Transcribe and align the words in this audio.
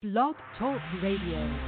Blog 0.00 0.36
Talk 0.56 0.80
Radio. 1.02 1.58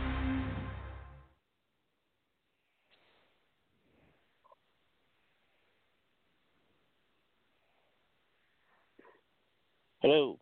Hello. 9.99 10.39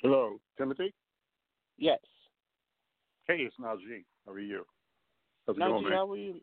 Hello, 0.00 0.40
Timothy. 0.56 0.94
Yes. 1.76 1.98
Hey, 3.28 3.34
it's 3.40 3.54
Najee. 3.60 4.04
How 4.24 4.32
are 4.32 4.40
you? 4.40 4.64
How's 5.46 5.58
it 5.58 5.60
Najee, 5.60 5.68
going, 5.68 5.84
man? 5.84 5.92
how 5.92 6.10
are 6.10 6.16
you? 6.16 6.40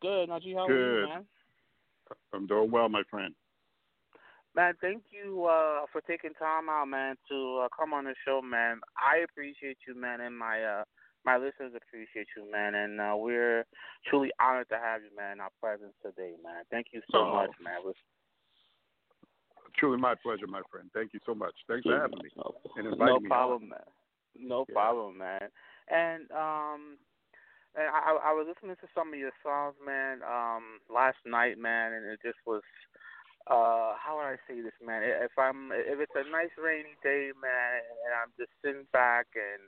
Good, 0.00 0.28
Najee. 0.28 0.54
How 0.54 0.66
are 0.68 1.00
you, 1.00 1.08
man? 1.08 1.24
I'm 2.32 2.46
doing 2.46 2.70
well, 2.70 2.88
my 2.88 3.02
friend. 3.10 3.34
Man, 4.58 4.74
thank 4.80 5.04
you 5.14 5.46
uh, 5.46 5.86
for 5.92 6.00
taking 6.02 6.34
time 6.34 6.66
out, 6.68 6.86
man, 6.90 7.14
to 7.30 7.62
uh, 7.62 7.68
come 7.70 7.94
on 7.94 8.10
the 8.10 8.14
show, 8.26 8.42
man. 8.42 8.80
I 8.98 9.22
appreciate 9.22 9.78
you, 9.86 9.94
man, 9.94 10.20
and 10.20 10.36
my 10.36 10.58
uh, 10.58 10.82
my 11.24 11.36
listeners 11.36 11.78
appreciate 11.78 12.26
you, 12.36 12.50
man, 12.50 12.74
and 12.74 13.00
uh, 13.00 13.14
we're 13.14 13.62
truly 14.10 14.32
honored 14.42 14.68
to 14.70 14.74
have 14.74 15.02
you, 15.06 15.14
man, 15.14 15.38
in 15.38 15.40
our 15.40 15.54
presence 15.62 15.94
today, 16.02 16.34
man. 16.42 16.66
Thank 16.72 16.88
you 16.90 17.02
so 17.12 17.18
Oh. 17.18 17.32
much, 17.34 17.54
man. 17.62 17.84
We're- 17.84 17.94
Truly 19.78 19.96
my 19.96 20.16
pleasure, 20.16 20.48
my 20.48 20.62
friend. 20.72 20.90
Thank 20.92 21.14
you 21.14 21.20
so 21.24 21.36
much. 21.36 21.54
Thanks 21.68 21.86
for 21.86 21.94
having 21.94 22.18
me 22.18 22.30
No, 22.34 22.50
and 22.74 22.84
no 22.86 22.92
inviting 22.94 23.22
me. 23.22 23.28
problem, 23.28 23.68
man. 23.68 23.86
No 24.34 24.66
Yeah. 24.68 24.74
problem, 24.74 25.18
man. 25.18 25.52
And 25.86 26.32
um, 26.32 26.98
and 27.76 27.86
I, 27.94 28.10
I 28.10 28.32
was 28.32 28.48
listening 28.48 28.74
to 28.74 28.88
some 28.92 29.12
of 29.12 29.18
your 29.20 29.30
songs, 29.40 29.76
man, 29.86 30.20
um, 30.24 30.80
last 30.90 31.18
night, 31.24 31.58
man, 31.58 31.92
and 31.92 32.06
it 32.06 32.18
just 32.26 32.38
was. 32.44 32.62
Uh, 33.48 33.96
how 33.96 34.16
would 34.20 34.28
I 34.28 34.36
say 34.46 34.60
this, 34.60 34.76
man? 34.84 35.02
If 35.02 35.32
I'm, 35.38 35.72
if 35.72 35.98
it's 36.00 36.12
a 36.14 36.28
nice 36.30 36.52
rainy 36.60 36.94
day, 37.02 37.32
man, 37.40 37.80
and 38.04 38.12
I'm 38.12 38.30
just 38.36 38.52
sitting 38.60 38.84
back 38.92 39.26
and 39.32 39.64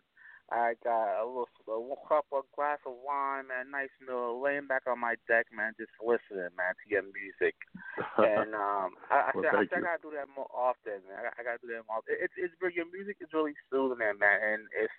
I 0.52 0.74
got 0.84 1.22
a 1.22 1.24
little 1.24 1.48
a 1.70 1.78
cup, 2.08 2.26
a 2.34 2.44
glass 2.54 2.78
of 2.84 3.00
wine, 3.00 3.48
man, 3.48 3.70
nice 3.72 3.92
meal, 4.04 4.36
laying 4.42 4.66
back 4.68 4.84
on 4.84 5.00
my 5.00 5.14
deck, 5.28 5.46
man, 5.54 5.72
just 5.80 5.94
listening, 6.02 6.52
man, 6.58 6.76
to 6.76 6.86
your 6.92 7.06
music 7.08 7.56
and 8.18 8.54
um, 8.54 8.96
I, 9.08 9.30
I, 9.30 9.32
Well, 9.34 9.44
said, 9.44 9.54
I, 9.54 9.64
I 9.64 9.80
you. 9.80 9.86
gotta 9.86 10.02
do 10.02 10.12
that 10.16 10.28
more 10.28 10.50
often. 10.52 11.00
Man. 11.08 11.16
I, 11.18 11.22
got- 11.28 11.36
I 11.38 11.42
gotta 11.44 11.62
do 11.62 11.70
that 11.72 11.86
more. 11.88 12.02
Often. 12.02 12.20
It's 12.20 12.34
it's 12.36 12.54
your 12.74 12.88
music 12.90 13.16
is 13.20 13.32
really 13.32 13.54
soothing, 13.70 13.98
man. 14.18 14.38
And 14.40 14.68
if 14.76 14.90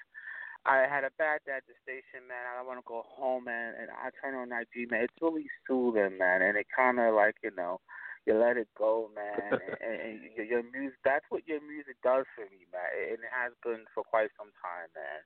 I 0.66 0.86
had 0.90 1.04
a 1.04 1.14
bad 1.18 1.42
day 1.46 1.58
at 1.58 1.66
the 1.68 1.76
station, 1.82 2.28
man, 2.28 2.46
I 2.46 2.62
want 2.64 2.80
to 2.80 2.86
go 2.88 3.04
home, 3.06 3.46
man, 3.46 3.74
and 3.80 3.90
I 3.92 4.10
turn 4.22 4.36
on 4.38 4.50
that 4.50 4.70
G, 4.74 4.86
man. 4.90 5.06
It's 5.06 5.22
really 5.22 5.48
soothing, 5.68 6.18
man, 6.18 6.42
and 6.42 6.58
it 6.58 6.68
kind 6.74 7.00
of 7.00 7.14
like 7.14 7.36
you 7.44 7.52
know. 7.56 7.80
You 8.26 8.38
let 8.38 8.58
it 8.58 8.68
go, 8.78 9.10
man, 9.16 9.60
and, 9.82 9.98
and, 10.00 10.20
your, 10.36 10.46
your 10.46 10.64
music. 10.64 11.00
That's 11.04 11.26
what 11.30 11.48
your 11.48 11.62
music 11.62 11.98
does 12.04 12.26
for 12.36 12.46
me, 12.46 12.70
man, 12.72 13.18
and 13.18 13.24
it 13.26 13.34
has 13.34 13.54
been 13.64 13.86
for 13.94 14.04
quite 14.04 14.30
some 14.38 14.54
time, 14.62 14.90
man. 14.94 15.22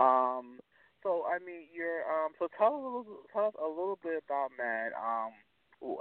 Um, 0.00 0.60
so 1.02 1.24
I 1.28 1.38
mean, 1.38 1.68
you're 1.72 2.00
um. 2.08 2.32
So 2.38 2.48
tell 2.56 2.74
us 2.74 2.80
a 2.80 2.84
little, 2.84 3.22
tell 3.32 3.46
us 3.48 3.54
a 3.60 3.68
little 3.68 3.98
bit 4.02 4.22
about 4.24 4.50
man. 4.56 4.92
Um, 4.96 5.32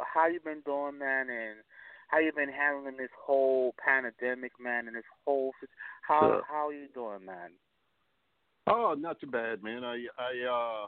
how 0.03 0.27
you 0.27 0.39
been 0.39 0.61
doing, 0.65 0.97
man, 0.99 1.29
and 1.29 1.59
how 2.07 2.19
you 2.19 2.31
been 2.35 2.51
handling 2.51 2.97
this 2.97 3.13
whole 3.19 3.75
pandemic, 3.83 4.53
man, 4.59 4.87
and 4.87 4.95
this 4.95 5.09
whole. 5.25 5.51
How 6.01 6.19
Sure. 6.21 6.43
how 6.47 6.69
you 6.69 6.87
doing, 6.93 7.25
man? 7.25 7.51
Oh, 8.67 8.95
not 8.97 9.19
too 9.19 9.27
bad, 9.27 9.63
man. 9.63 9.83
I, 9.83 10.05
I, 10.17 10.31
uh, 10.45 10.87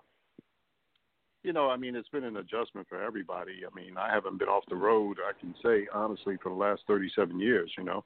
you 1.43 1.53
know, 1.53 1.69
I 1.69 1.77
mean, 1.77 1.95
it's 1.95 2.09
been 2.09 2.23
an 2.23 2.37
adjustment 2.37 2.87
for 2.87 3.01
everybody. 3.01 3.61
I 3.65 3.75
mean, 3.75 3.97
I 3.97 4.13
haven't 4.13 4.37
been 4.37 4.47
off 4.47 4.63
the 4.69 4.75
road. 4.75 5.17
I 5.27 5.37
can 5.39 5.55
say 5.63 5.87
honestly 5.93 6.37
for 6.41 6.49
the 6.49 6.55
last 6.55 6.81
thirty-seven 6.87 7.39
years. 7.39 7.71
You 7.77 7.83
know, 7.83 8.03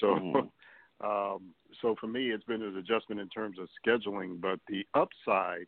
so, 0.00 0.06
Mhm. 0.06 0.50
um, 1.00 1.54
so 1.80 1.94
for 2.00 2.06
me, 2.06 2.30
it's 2.30 2.44
been 2.44 2.62
an 2.62 2.76
adjustment 2.76 3.20
in 3.20 3.28
terms 3.28 3.58
of 3.58 3.68
scheduling. 3.84 4.40
But 4.40 4.60
the 4.68 4.86
upside 4.94 5.66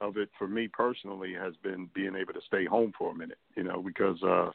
of 0.00 0.16
it 0.16 0.30
for 0.38 0.48
me 0.48 0.68
personally 0.68 1.32
has 1.34 1.54
been 1.62 1.88
being 1.94 2.14
able 2.16 2.34
to 2.34 2.40
stay 2.46 2.64
home 2.64 2.92
for 2.98 3.12
a 3.12 3.14
minute. 3.14 3.38
You 3.56 3.64
know, 3.64 3.82
because 3.82 4.22
uh, 4.22 4.50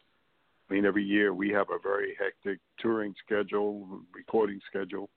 I 0.70 0.74
mean, 0.74 0.86
every 0.86 1.04
year 1.04 1.34
we 1.34 1.50
have 1.50 1.68
a 1.70 1.80
very 1.82 2.16
hectic 2.20 2.60
touring 2.80 3.14
schedule, 3.24 4.02
recording 4.14 4.60
schedule, 4.68 5.10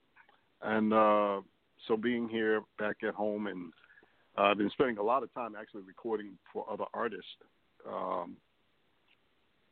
and 0.60 0.92
uh, 0.92 1.40
so 1.86 1.96
being 1.96 2.28
here 2.28 2.62
back 2.78 2.96
at 3.02 3.14
home 3.14 3.46
and 3.46 3.72
uh, 4.36 4.42
I've 4.42 4.58
been 4.58 4.70
spending 4.70 4.98
a 4.98 5.02
lot 5.02 5.22
of 5.22 5.32
time 5.34 5.54
actually 5.58 5.82
recording 5.82 6.38
for 6.52 6.66
other 6.70 6.84
artists. 6.92 7.26
Um, 7.86 8.36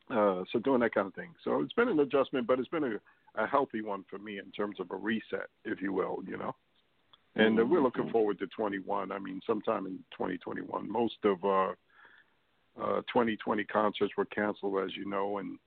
uh, 0.09 0.43
so 0.51 0.59
doing 0.59 0.81
that 0.81 0.93
kind 0.93 1.07
of 1.07 1.13
thing. 1.13 1.29
So 1.43 1.61
it's 1.61 1.73
been 1.73 1.87
an 1.89 1.99
adjustment, 1.99 2.45
but 2.47 2.59
it's 2.59 2.67
been 2.69 2.83
a, 2.83 3.41
a 3.43 3.47
healthy 3.47 3.81
one 3.81 4.03
for 4.09 4.19
me 4.19 4.39
in 4.39 4.51
terms 4.51 4.79
of 4.79 4.91
a 4.91 4.95
reset, 4.95 5.47
if 5.65 5.81
you 5.81 5.93
will, 5.93 6.19
you 6.27 6.37
know. 6.37 6.55
And 7.35 7.59
uh, 7.59 7.65
we're 7.65 7.81
looking 7.81 8.05
Mhm. 8.05 8.11
forward 8.11 8.39
to 8.39 8.47
21. 8.47 9.11
I 9.11 9.17
mean, 9.19 9.41
sometime 9.47 9.87
in 9.87 9.97
2021. 10.11 10.89
Most 10.89 11.17
of 11.23 11.43
uh, 11.43 11.73
uh, 12.79 13.01
2020 13.11 13.63
concerts 13.65 14.15
were 14.17 14.25
canceled, 14.25 14.83
as 14.83 14.95
you 14.95 15.05
know, 15.05 15.39
and 15.39 15.57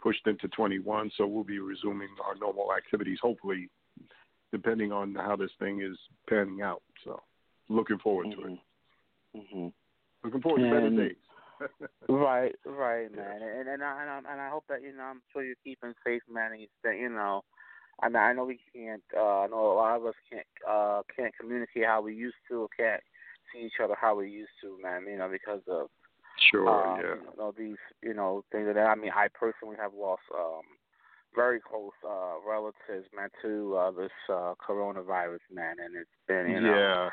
pushed 0.00 0.26
into 0.26 0.48
21. 0.48 1.10
So 1.16 1.26
we'll 1.26 1.44
be 1.44 1.58
resuming 1.58 2.08
our 2.24 2.34
normal 2.36 2.72
activities, 2.74 3.18
hopefully, 3.20 3.68
depending 4.52 4.90
on 4.90 5.14
how 5.14 5.36
this 5.36 5.52
thing 5.58 5.82
is 5.82 5.98
panning 6.28 6.62
out. 6.62 6.82
So 7.04 7.22
looking 7.68 7.98
forward 7.98 8.28
to 8.36 8.46
it. 8.46 8.58
hmm 9.34 9.68
Looking 10.24 10.40
forward 10.40 10.60
to 10.60 10.70
better 10.70 10.90
days. 10.90 11.16
Right, 12.08 12.54
right, 12.66 13.14
man, 13.14 13.40
and 13.40 13.68
and 13.68 13.82
I, 13.84 14.02
and 14.02 14.10
I 14.10 14.32
and 14.32 14.40
I 14.40 14.50
hope 14.50 14.64
that 14.68 14.82
you 14.82 14.94
know 14.96 15.04
I'm 15.04 15.22
sure 15.32 15.44
you're 15.44 15.54
keeping 15.62 15.94
safe, 16.04 16.22
man. 16.30 16.52
And 16.52 16.60
you 16.62 16.66
that 16.82 16.96
you 16.96 17.08
know, 17.08 17.42
I 18.02 18.08
mean 18.08 18.16
I 18.16 18.32
know 18.32 18.44
we 18.44 18.58
can't. 18.74 19.02
Uh, 19.16 19.40
I 19.42 19.46
know 19.46 19.72
a 19.72 19.74
lot 19.74 19.96
of 19.96 20.06
us 20.06 20.14
can't 20.30 20.46
uh 20.68 21.02
can't 21.14 21.32
communicate 21.38 21.86
how 21.86 22.02
we 22.02 22.14
used 22.14 22.36
to, 22.48 22.68
can't 22.76 23.00
see 23.52 23.60
each 23.66 23.80
other 23.82 23.94
how 24.00 24.16
we 24.16 24.28
used 24.28 24.50
to, 24.62 24.76
man. 24.82 25.06
You 25.06 25.18
know 25.18 25.28
because 25.28 25.60
of 25.68 25.88
sure, 26.50 26.68
um, 26.68 27.00
yeah. 27.00 27.14
you 27.14 27.38
know 27.38 27.54
these 27.56 27.78
you 28.02 28.14
know 28.14 28.44
things 28.50 28.66
that 28.66 28.78
I 28.78 28.94
mean 28.94 29.12
I 29.14 29.28
personally 29.28 29.76
have 29.80 29.92
lost 29.94 30.22
um 30.34 30.62
very 31.34 31.60
close 31.60 31.92
uh 32.04 32.42
relatives, 32.46 33.08
man, 33.14 33.28
to 33.42 33.76
uh 33.76 33.90
this 33.92 34.10
uh 34.28 34.54
coronavirus, 34.68 35.46
man, 35.52 35.76
and 35.82 35.94
it's 35.96 36.10
been 36.26 36.50
you 36.50 36.60
know 36.60 36.74
yeah. 36.74 37.08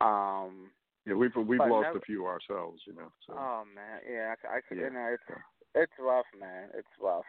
Um 0.00 0.70
Yeah, 1.06 1.14
we've 1.14 1.34
we've 1.36 1.60
lost 1.60 1.86
never- 1.86 1.98
a 1.98 2.00
few 2.02 2.26
ourselves, 2.26 2.82
you 2.86 2.94
know. 2.94 3.12
So 3.26 3.34
Oh 3.34 3.64
man, 3.74 4.00
yeah, 4.10 4.34
I, 4.44 4.56
I 4.56 4.60
Yeah. 4.70 4.84
you 4.84 4.90
know, 4.90 5.14
it's 5.14 5.40
it's 5.74 5.92
rough, 5.98 6.26
man. 6.38 6.70
It's 6.74 6.88
rough, 7.00 7.24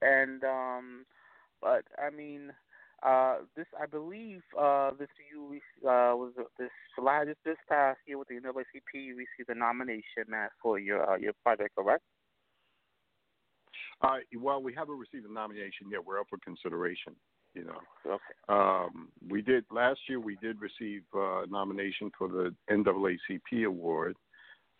and 0.00 0.42
um, 0.44 1.06
but 1.60 1.84
I 1.98 2.10
mean, 2.10 2.52
uh, 3.02 3.38
this 3.56 3.66
I 3.80 3.86
believe 3.86 4.42
uh 4.58 4.90
this 4.98 5.08
you 5.30 5.60
uh 5.84 6.14
was 6.16 6.32
this 6.58 6.70
July 6.94 7.24
this 7.24 7.36
this 7.44 7.56
past 7.68 8.00
year 8.06 8.18
with 8.18 8.28
the 8.28 8.34
NAACP 8.40 8.92
you 8.94 9.16
received 9.16 9.48
a 9.50 9.54
nomination, 9.54 10.24
man, 10.28 10.48
for 10.62 10.78
your 10.78 11.08
uh, 11.10 11.16
your 11.16 11.32
project, 11.44 11.74
correct? 11.76 12.02
uh, 14.02 14.18
well, 14.40 14.62
we 14.62 14.74
haven't 14.74 14.98
received 14.98 15.26
a 15.26 15.32
nomination 15.32 15.88
yet. 15.90 16.04
We're 16.04 16.18
up 16.20 16.26
for 16.28 16.38
consideration, 16.38 17.14
you 17.54 17.64
know. 17.64 17.80
Okay. 18.06 18.18
Um, 18.48 19.08
we 19.28 19.42
did 19.42 19.64
last 19.70 20.00
year. 20.08 20.20
We 20.20 20.36
did 20.36 20.58
receive 20.60 21.02
uh, 21.14 21.42
a 21.42 21.46
nomination 21.48 22.10
for 22.16 22.28
the 22.28 22.54
NAACP 22.70 23.66
award. 23.66 24.16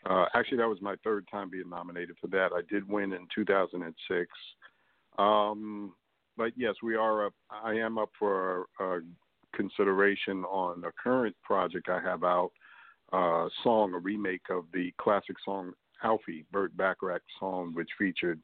Uh, 0.08 0.24
actually, 0.34 0.58
that 0.58 0.68
was 0.68 0.80
my 0.80 0.96
third 1.04 1.26
time 1.30 1.48
being 1.50 1.68
nominated 1.68 2.16
for 2.20 2.26
that. 2.28 2.50
I 2.52 2.62
did 2.68 2.88
win 2.88 3.12
in 3.12 3.26
2006. 3.34 4.28
Um, 5.18 5.92
but 6.36 6.52
yes, 6.56 6.74
we 6.82 6.96
are 6.96 7.26
up. 7.26 7.34
I 7.50 7.74
am 7.74 7.98
up 7.98 8.10
for 8.18 8.66
uh, 8.80 8.98
consideration 9.54 10.44
on 10.44 10.82
a 10.84 10.90
current 11.02 11.36
project 11.42 11.88
I 11.88 12.00
have 12.00 12.24
out. 12.24 12.50
Uh, 13.12 13.48
song, 13.62 13.92
a 13.92 13.98
remake 13.98 14.48
of 14.50 14.64
the 14.72 14.90
classic 14.98 15.36
song 15.44 15.72
Alfie, 16.02 16.46
Burt 16.50 16.74
Bacharach 16.76 17.22
song, 17.38 17.72
which 17.74 17.90
featured 17.98 18.40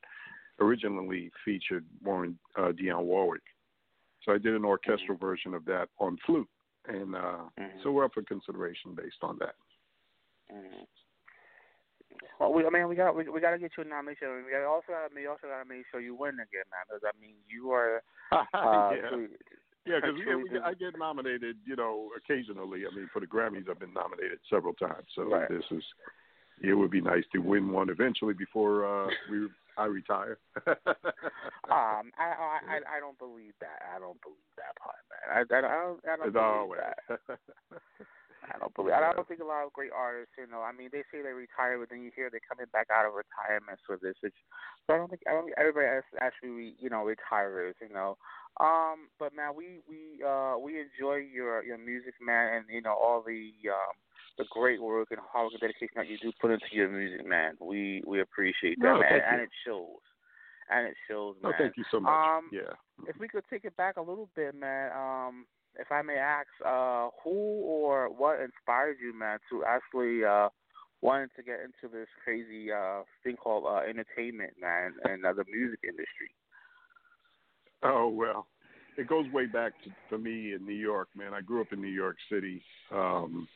originally 0.60 1.30
featured 1.44 1.84
Warren 2.04 2.38
uh, 2.56 2.72
Dionne 2.72 3.04
Warwick. 3.04 3.42
So 4.24 4.32
I 4.32 4.38
did 4.38 4.54
an 4.54 4.64
orchestral 4.64 5.16
version 5.16 5.54
of 5.54 5.64
that 5.66 5.88
on 5.98 6.18
flute, 6.26 6.48
and 6.86 7.14
uh, 7.14 7.44
Mhm. 7.58 7.82
so 7.82 7.92
we're 7.92 8.04
up 8.04 8.14
for 8.14 8.22
consideration 8.22 8.94
based 8.94 9.22
on 9.22 9.38
that. 9.38 9.54
Mhm. 10.50 10.86
Well, 12.40 12.52
we, 12.52 12.64
I 12.64 12.70
mean, 12.70 12.88
we 12.88 12.96
got 12.96 13.14
we, 13.14 13.28
we 13.28 13.40
got 13.40 13.50
to 13.52 13.58
get 13.58 13.72
you 13.76 13.84
a 13.84 13.86
nomination. 13.86 14.44
We 14.44 14.50
got 14.50 14.64
also 14.64 14.88
got 14.88 15.14
we 15.14 15.26
also 15.26 15.46
got 15.46 15.62
to 15.62 15.68
make 15.68 15.86
sure 15.90 16.00
you 16.00 16.14
win 16.14 16.34
again, 16.34 16.66
man. 16.70 16.84
Because 16.88 17.02
I 17.04 17.12
mean, 17.20 17.34
you 17.48 17.70
are 17.72 18.02
uh, 18.32 18.42
yeah, 18.54 19.08
truly- 19.08 19.28
yeah, 19.86 20.00
because 20.00 20.20
I 20.64 20.74
get 20.74 20.98
nominated, 20.98 21.56
you 21.64 21.76
know, 21.76 22.10
occasionally. 22.16 22.84
I 22.90 22.94
mean, 22.94 23.08
for 23.12 23.20
the 23.20 23.26
Grammys, 23.26 23.68
I've 23.70 23.78
been 23.78 23.94
nominated 23.94 24.38
several 24.50 24.74
times. 24.74 25.06
So 25.14 25.24
Right. 25.24 25.48
this 25.48 25.64
is, 25.70 25.82
it 26.60 26.74
would 26.74 26.90
be 26.90 27.00
nice 27.00 27.24
to 27.32 27.38
win 27.38 27.70
one 27.70 27.88
eventually 27.88 28.34
before 28.34 28.84
uh, 28.84 29.10
we 29.30 29.48
I 29.78 29.86
retire. 29.86 30.38
Um, 31.68 32.16
I, 32.16 32.32
I 32.64 32.96
I 32.96 32.96
don't 32.96 33.20
believe 33.20 33.52
that. 33.60 33.84
I 33.92 34.00
don't 34.00 34.16
believe 34.24 34.48
that 34.56 34.72
part, 34.80 35.04
man. 35.12 35.28
I 35.28 35.44
I, 35.44 35.58
I 35.68 35.76
don't 35.84 36.00
I 36.00 36.16
don't 36.16 36.32
As 36.32 36.32
believe 36.32 36.80
that. 36.80 36.98
I 38.48 38.56
don't 38.56 38.72
believe. 38.72 38.96
I 38.96 39.12
don't 39.12 39.28
think 39.28 39.44
a 39.44 39.44
lot 39.44 39.68
of 39.68 39.76
great 39.76 39.92
artists, 39.92 40.32
you 40.40 40.48
know. 40.48 40.64
I 40.64 40.72
mean, 40.72 40.88
they 40.92 41.04
say 41.12 41.20
they 41.20 41.36
retire, 41.36 41.76
but 41.76 41.92
then 41.92 42.00
you 42.00 42.10
hear 42.16 42.32
they're 42.32 42.40
coming 42.48 42.72
back 42.72 42.88
out 42.88 43.04
of 43.04 43.12
retirement 43.12 43.76
for 43.84 44.00
this. 44.00 44.16
Which, 44.24 44.32
so 44.86 44.94
I 44.94 44.96
don't 44.96 45.12
think 45.12 45.20
I 45.28 45.36
don't 45.36 45.44
think 45.44 45.60
everybody 45.60 45.84
actually, 46.24 46.72
you 46.80 46.88
know, 46.88 47.04
retires, 47.04 47.76
you 47.84 47.92
know. 47.92 48.16
Um, 48.56 49.12
but 49.20 49.36
man, 49.36 49.52
we 49.52 49.84
we 49.84 50.24
uh 50.24 50.56
we 50.56 50.80
enjoy 50.80 51.20
your 51.20 51.60
your 51.64 51.76
music, 51.76 52.16
man, 52.16 52.56
and 52.56 52.64
you 52.72 52.80
know 52.80 52.96
all 52.96 53.20
the 53.20 53.52
um 53.68 53.96
the 54.38 54.44
great 54.50 54.80
work 54.80 55.08
and 55.10 55.20
hard 55.20 55.46
work 55.46 55.52
and 55.54 55.60
dedication 55.60 55.94
that 55.96 56.08
you 56.08 56.18
do 56.18 56.32
put 56.40 56.50
into 56.50 56.66
your 56.72 56.88
music, 56.88 57.26
man. 57.26 57.54
We 57.60 58.02
we 58.06 58.20
appreciate 58.20 58.78
that, 58.80 58.86
no, 58.86 59.00
man, 59.00 59.20
and 59.30 59.40
it 59.42 59.50
shows. 59.66 60.00
And 60.70 60.86
it 60.86 60.96
shows, 61.08 61.34
man. 61.42 61.52
No, 61.52 61.58
thank 61.58 61.76
you 61.76 61.84
so 61.90 61.98
much. 62.00 62.12
Um, 62.12 62.48
yeah. 62.52 62.74
If 63.06 63.18
we 63.18 63.28
could 63.28 63.44
take 63.50 63.64
it 63.64 63.76
back 63.76 63.96
a 63.96 64.02
little 64.02 64.28
bit, 64.34 64.54
man. 64.54 64.90
Um, 64.92 65.46
if 65.78 65.92
I 65.92 66.02
may 66.02 66.16
ask, 66.16 66.48
uh, 66.64 67.08
who 67.22 67.30
or 67.30 68.08
what 68.08 68.40
inspired 68.40 68.96
you, 69.00 69.16
man, 69.16 69.38
to 69.50 69.64
actually 69.64 70.24
uh, 70.24 70.48
wanting 71.00 71.28
to 71.36 71.42
get 71.42 71.60
into 71.60 71.92
this 71.92 72.08
crazy 72.24 72.72
uh, 72.72 73.02
thing 73.22 73.36
called 73.36 73.64
uh, 73.66 73.80
entertainment, 73.88 74.54
man, 74.60 74.94
and 75.04 75.24
uh, 75.24 75.32
the 75.32 75.44
music 75.50 75.80
industry? 75.84 76.30
Oh 77.82 78.08
well, 78.08 78.46
it 78.96 79.08
goes 79.08 79.26
way 79.32 79.46
back 79.46 79.72
to 79.84 79.90
for 80.08 80.18
me 80.18 80.54
in 80.54 80.66
New 80.66 80.74
York, 80.74 81.08
man. 81.16 81.32
I 81.32 81.40
grew 81.40 81.60
up 81.60 81.72
in 81.72 81.80
New 81.80 81.86
York 81.86 82.16
City, 82.30 82.62
um, 82.92 83.46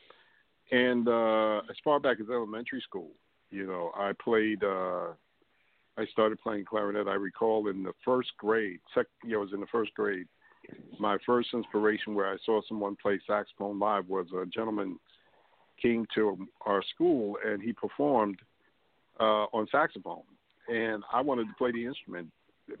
and 0.71 1.07
uh, 1.07 1.57
as 1.69 1.75
far 1.83 1.99
back 1.99 2.19
as 2.19 2.29
elementary 2.29 2.81
school, 2.81 3.11
you 3.51 3.67
know, 3.67 3.91
I 3.95 4.13
played. 4.23 4.63
Uh, 4.63 5.09
I 5.95 6.07
started 6.07 6.39
playing 6.41 6.65
clarinet. 6.65 7.07
I 7.07 7.13
recall 7.13 7.67
in 7.67 7.83
the 7.83 7.93
first 8.03 8.31
grade, 8.39 8.79
sec, 8.95 9.05
know, 9.23 9.37
I 9.37 9.41
was 9.41 9.53
in 9.53 9.59
the 9.59 9.67
first 9.67 9.93
grade 9.93 10.25
my 10.99 11.17
first 11.25 11.49
inspiration 11.53 12.15
where 12.15 12.31
I 12.31 12.37
saw 12.45 12.61
someone 12.67 12.95
play 13.01 13.19
saxophone 13.27 13.79
live 13.79 14.07
was 14.07 14.27
a 14.35 14.45
gentleman 14.45 14.99
came 15.81 16.05
to 16.15 16.47
our 16.65 16.83
school 16.93 17.37
and 17.45 17.61
he 17.61 17.73
performed 17.73 18.39
uh, 19.19 19.45
on 19.53 19.67
saxophone, 19.71 20.23
and 20.69 21.03
I 21.11 21.21
wanted 21.21 21.47
to 21.47 21.53
play 21.57 21.71
the 21.71 21.85
instrument 21.85 22.29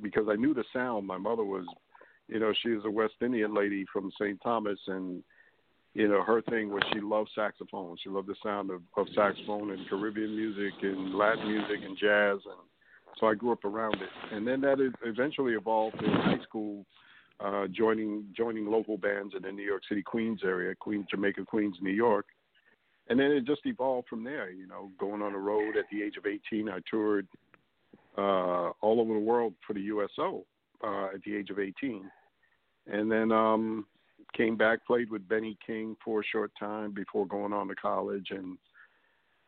because 0.01 0.27
I 0.29 0.35
knew 0.35 0.53
the 0.53 0.63
sound. 0.73 1.05
My 1.05 1.17
mother 1.17 1.43
was, 1.43 1.65
you 2.27 2.39
know, 2.39 2.53
she 2.61 2.69
was 2.69 2.85
a 2.85 2.91
West 2.91 3.15
Indian 3.21 3.53
lady 3.53 3.85
from 3.91 4.11
St. 4.19 4.39
Thomas, 4.41 4.79
and 4.87 5.23
you 5.93 6.07
know, 6.07 6.23
her 6.23 6.41
thing 6.43 6.69
was 6.69 6.81
she 6.91 6.99
loved 6.99 7.29
saxophone. 7.35 7.97
She 8.03 8.09
loved 8.09 8.27
the 8.27 8.35
sound 8.43 8.71
of, 8.71 8.81
of 8.97 9.07
saxophone 9.15 9.71
and 9.71 9.87
Caribbean 9.87 10.35
music 10.35 10.73
and 10.81 11.13
Latin 11.13 11.47
music 11.47 11.77
and 11.83 11.97
jazz, 11.97 12.39
and 12.45 12.67
so 13.19 13.27
I 13.27 13.35
grew 13.35 13.51
up 13.51 13.63
around 13.63 13.95
it. 13.95 14.09
And 14.31 14.47
then 14.47 14.61
that 14.61 14.79
eventually 15.05 15.53
evolved 15.53 16.01
in 16.01 16.11
high 16.11 16.43
school 16.43 16.85
uh, 17.39 17.67
joining 17.67 18.25
joining 18.35 18.65
local 18.65 18.97
bands 18.97 19.33
in 19.35 19.43
the 19.43 19.51
New 19.51 19.63
York 19.63 19.83
City 19.87 20.01
Queens 20.01 20.41
area, 20.43 20.73
Queens, 20.75 21.05
Jamaica, 21.11 21.45
Queens, 21.45 21.75
New 21.81 21.91
York, 21.91 22.25
and 23.09 23.19
then 23.19 23.31
it 23.31 23.45
just 23.45 23.61
evolved 23.65 24.07
from 24.07 24.23
there. 24.23 24.49
You 24.49 24.67
know, 24.67 24.89
going 24.99 25.21
on 25.21 25.33
the 25.33 25.39
road 25.39 25.77
at 25.77 25.85
the 25.91 26.01
age 26.01 26.15
of 26.17 26.25
18, 26.25 26.69
I 26.69 26.79
toured 26.89 27.27
uh, 28.17 28.71
all 28.81 28.99
over 28.99 29.13
the 29.13 29.19
world 29.19 29.53
for 29.65 29.73
the 29.73 29.81
USO 29.81 30.45
uh, 30.83 31.07
at 31.13 31.21
the 31.23 31.35
age 31.35 31.49
of 31.49 31.59
18, 31.59 32.09
and 32.91 33.11
then 33.11 33.31
um, 33.31 33.85
came 34.35 34.57
back, 34.57 34.85
played 34.85 35.09
with 35.09 35.27
Benny 35.27 35.57
King 35.65 35.95
for 36.03 36.21
a 36.21 36.25
short 36.31 36.51
time 36.59 36.91
before 36.91 37.25
going 37.25 37.53
on 37.53 37.67
to 37.67 37.75
college, 37.75 38.27
and 38.31 38.57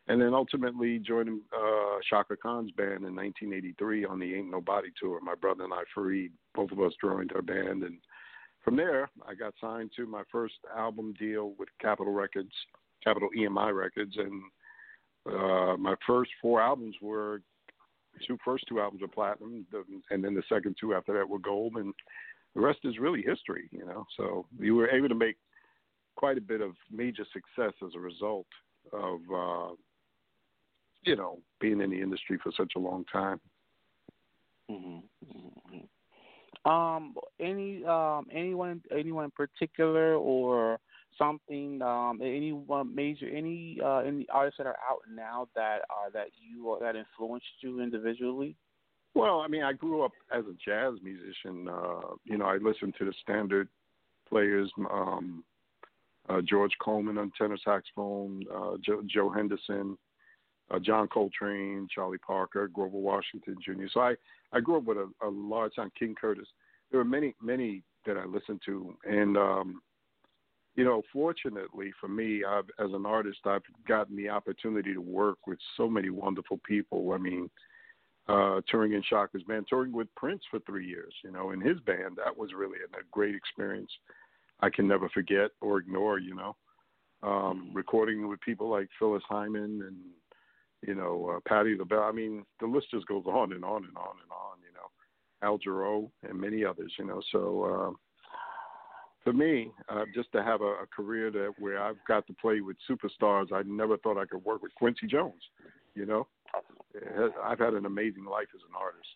and 0.08 0.20
then 0.20 0.34
ultimately 0.34 1.00
joined 1.00 1.40
uh, 1.52 1.98
Chaka 2.08 2.36
Khan's 2.36 2.70
band 2.72 3.04
in 3.04 3.16
1983 3.16 4.04
on 4.04 4.20
the 4.20 4.34
Ain't 4.34 4.50
Nobody 4.50 4.88
tour. 5.00 5.20
My 5.20 5.34
brother 5.34 5.64
and 5.64 5.72
I, 5.72 5.82
Fareed, 5.96 6.30
both 6.54 6.70
of 6.70 6.80
us 6.80 6.92
joined 7.00 7.32
our 7.34 7.42
band, 7.42 7.82
and 7.82 7.98
from 8.62 8.76
there 8.76 9.10
I 9.28 9.34
got 9.34 9.54
signed 9.60 9.90
to 9.96 10.06
my 10.06 10.22
first 10.30 10.54
album 10.76 11.14
deal 11.18 11.54
with 11.58 11.68
Capitol 11.80 12.12
Records, 12.12 12.52
Capitol 13.02 13.30
EMI 13.36 13.76
Records, 13.76 14.16
and 14.16 14.42
uh, 15.28 15.76
my 15.76 15.94
first 16.06 16.30
four 16.40 16.60
albums 16.60 16.94
were 17.02 17.42
two 18.26 18.38
first 18.44 18.64
two 18.68 18.80
albums 18.80 19.02
were 19.02 19.08
platinum, 19.08 19.66
and 20.10 20.24
then 20.24 20.34
the 20.34 20.42
second 20.48 20.76
two 20.80 20.94
after 20.94 21.12
that 21.12 21.28
were 21.28 21.38
gold, 21.38 21.74
and 21.76 21.92
the 22.56 22.62
rest 22.62 22.80
is 22.84 22.98
really 22.98 23.22
history, 23.22 23.68
you 23.70 23.84
know. 23.84 24.04
So 24.16 24.46
we 24.58 24.72
were 24.72 24.88
able 24.88 25.08
to 25.08 25.14
make 25.14 25.36
quite 26.16 26.38
a 26.38 26.40
bit 26.40 26.62
of 26.62 26.72
major 26.90 27.24
success 27.32 27.74
as 27.86 27.94
a 27.94 28.00
result 28.00 28.46
of 28.92 29.20
uh, 29.32 29.74
you 31.04 31.16
know, 31.16 31.38
being 31.60 31.80
in 31.80 31.90
the 31.90 32.00
industry 32.00 32.38
for 32.42 32.50
such 32.56 32.72
a 32.76 32.78
long 32.78 33.04
time. 33.12 33.40
Mm-hmm. 34.70 34.98
Mm-hmm. 35.36 36.70
Um, 36.70 37.14
any 37.38 37.84
um, 37.84 38.26
anyone 38.32 38.82
anyone 38.90 39.26
in 39.26 39.30
particular 39.30 40.14
or 40.14 40.80
something 41.16 41.80
um, 41.80 42.18
any 42.20 42.58
major 42.92 43.28
any 43.28 43.78
uh, 43.84 43.98
any 43.98 44.26
artists 44.32 44.58
that 44.58 44.66
are 44.66 44.78
out 44.90 45.02
now 45.14 45.46
that 45.54 45.82
are 45.90 46.10
that 46.12 46.28
you 46.40 46.76
that 46.80 46.96
influenced 46.96 47.46
you 47.60 47.80
individually? 47.80 48.56
Well, 49.16 49.40
I 49.40 49.48
mean, 49.48 49.62
I 49.62 49.72
grew 49.72 50.04
up 50.04 50.12
as 50.30 50.44
a 50.44 50.52
jazz 50.62 50.92
musician. 51.02 51.66
Uh, 51.70 52.16
you 52.24 52.36
know, 52.36 52.44
I 52.44 52.58
listened 52.58 52.96
to 52.98 53.06
the 53.06 53.14
standard 53.22 53.66
players, 54.28 54.70
um, 54.90 55.42
uh, 56.28 56.42
George 56.42 56.72
Coleman 56.82 57.16
on 57.16 57.32
tenor 57.38 57.56
saxophone, 57.64 58.44
uh, 58.54 58.72
Joe, 58.84 59.00
Joe 59.06 59.30
Henderson, 59.30 59.96
uh, 60.70 60.78
John 60.78 61.08
Coltrane, 61.08 61.88
Charlie 61.94 62.18
Parker, 62.18 62.68
Grover 62.68 62.98
Washington 62.98 63.56
Jr. 63.64 63.86
So 63.90 64.00
I, 64.00 64.16
I 64.52 64.60
grew 64.60 64.76
up 64.76 64.84
with 64.84 64.98
a, 64.98 65.08
a 65.26 65.30
large 65.30 65.76
time 65.76 65.90
King 65.98 66.14
Curtis. 66.14 66.48
There 66.90 66.98
were 66.98 67.04
many, 67.04 67.34
many 67.40 67.82
that 68.04 68.18
I 68.18 68.26
listened 68.26 68.60
to, 68.66 68.98
and 69.08 69.38
um, 69.38 69.80
you 70.74 70.84
know, 70.84 71.00
fortunately 71.10 71.90
for 71.98 72.08
me, 72.08 72.44
I've, 72.44 72.68
as 72.78 72.92
an 72.92 73.06
artist, 73.06 73.38
I've 73.46 73.62
gotten 73.88 74.14
the 74.14 74.28
opportunity 74.28 74.92
to 74.92 75.00
work 75.00 75.38
with 75.46 75.58
so 75.78 75.88
many 75.88 76.10
wonderful 76.10 76.60
people. 76.68 77.12
I 77.14 77.18
mean, 77.18 77.48
touring 78.26 78.92
in 78.92 79.02
Chaka's 79.02 79.42
band, 79.44 79.66
touring 79.68 79.92
with 79.92 80.14
Prince 80.16 80.42
for 80.50 80.58
three 80.60 80.86
years, 80.86 81.14
you 81.24 81.30
know, 81.30 81.50
in 81.50 81.60
his 81.60 81.78
band, 81.80 82.16
that 82.16 82.36
was 82.36 82.50
really 82.56 82.78
a, 82.80 82.98
a 82.98 83.02
great 83.10 83.34
experience. 83.34 83.90
I 84.60 84.70
can 84.70 84.88
never 84.88 85.08
forget 85.10 85.50
or 85.60 85.78
ignore, 85.78 86.18
you 86.18 86.34
know. 86.34 86.56
Um, 87.22 87.70
recording 87.72 88.28
with 88.28 88.40
people 88.40 88.68
like 88.68 88.88
Phyllis 88.98 89.22
Hyman 89.28 89.82
and 89.86 89.96
you 90.86 90.94
know, 90.94 91.36
uh, 91.36 91.40
Patti 91.48 91.76
LaBelle. 91.76 92.02
I 92.02 92.12
mean, 92.12 92.44
the 92.60 92.66
list 92.66 92.90
just 92.90 93.06
goes 93.06 93.24
on 93.26 93.52
and 93.52 93.64
on 93.64 93.84
and 93.84 93.96
on 93.96 94.16
and 94.22 94.30
on. 94.30 94.58
You 94.60 94.72
know, 94.74 94.90
Al 95.42 95.58
Jarreau 95.58 96.10
and 96.28 96.40
many 96.40 96.64
others. 96.64 96.92
You 96.98 97.06
know, 97.06 97.20
so 97.32 97.64
uh, 97.64 97.96
for 99.24 99.32
me, 99.32 99.72
uh, 99.88 100.04
just 100.14 100.30
to 100.32 100.42
have 100.42 100.60
a, 100.60 100.64
a 100.64 100.86
career 100.94 101.30
that 101.30 101.54
where 101.58 101.82
I've 101.82 101.96
got 102.06 102.26
to 102.26 102.34
play 102.34 102.60
with 102.60 102.76
superstars, 102.88 103.52
I 103.52 103.62
never 103.66 103.96
thought 103.98 104.18
I 104.18 104.26
could 104.26 104.44
work 104.44 104.62
with 104.62 104.74
Quincy 104.74 105.06
Jones. 105.06 105.42
You 105.94 106.06
know, 106.06 106.26
I've 107.42 107.58
had 107.58 107.74
an 107.74 107.86
amazing 107.86 108.24
life 108.24 108.48
as 108.54 108.62
an 108.68 108.74
artist. 108.78 109.08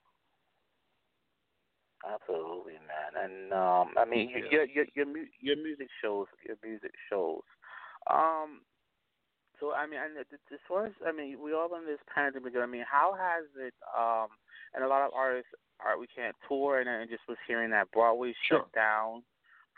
Absolutely, 2.01 2.81
man. 2.89 3.13
And 3.25 3.53
um, 3.53 3.93
I 3.99 4.05
mean, 4.09 4.31
yeah. 4.31 4.49
your 4.51 4.65
your 4.65 4.87
your 4.95 5.07
your 5.41 5.57
music 5.57 5.89
shows. 6.03 6.27
Your 6.47 6.57
music 6.65 6.93
shows. 7.11 7.43
Um, 8.11 8.61
so 9.59 9.73
I 9.75 9.87
mean, 9.87 10.01
and 10.01 10.17
as 10.19 10.59
far 10.67 10.87
as 10.87 10.93
I 11.07 11.13
mean, 11.13 11.37
we 11.43 11.53
all 11.53 11.69
in 11.77 11.85
this 11.85 12.01
pandemic. 12.13 12.55
I 12.57 12.67
mean, 12.67 12.85
how 12.91 13.15
has 13.19 13.45
it? 13.59 13.75
Um, 13.97 14.29
and 14.75 14.85
a 14.85 14.89
lot 14.89 15.05
of 15.05 15.13
artists 15.15 15.51
are 15.85 15.99
we 15.99 16.07
can't 16.07 16.35
tour, 16.49 16.81
and, 16.81 16.89
and 16.89 17.11
just 17.11 17.29
was 17.29 17.37
hearing 17.47 17.71
that 17.71 17.91
Broadway 17.93 18.35
sure. 18.49 18.61
shut 18.61 18.73
down 18.73 19.23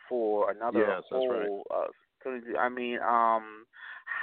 for 0.08 0.50
another 0.50 0.86
yes, 0.86 1.02
whole. 1.10 1.64
Right. 1.70 1.84
Uh, 1.84 2.58
I 2.58 2.68
mean, 2.68 2.98
um, 3.00 3.66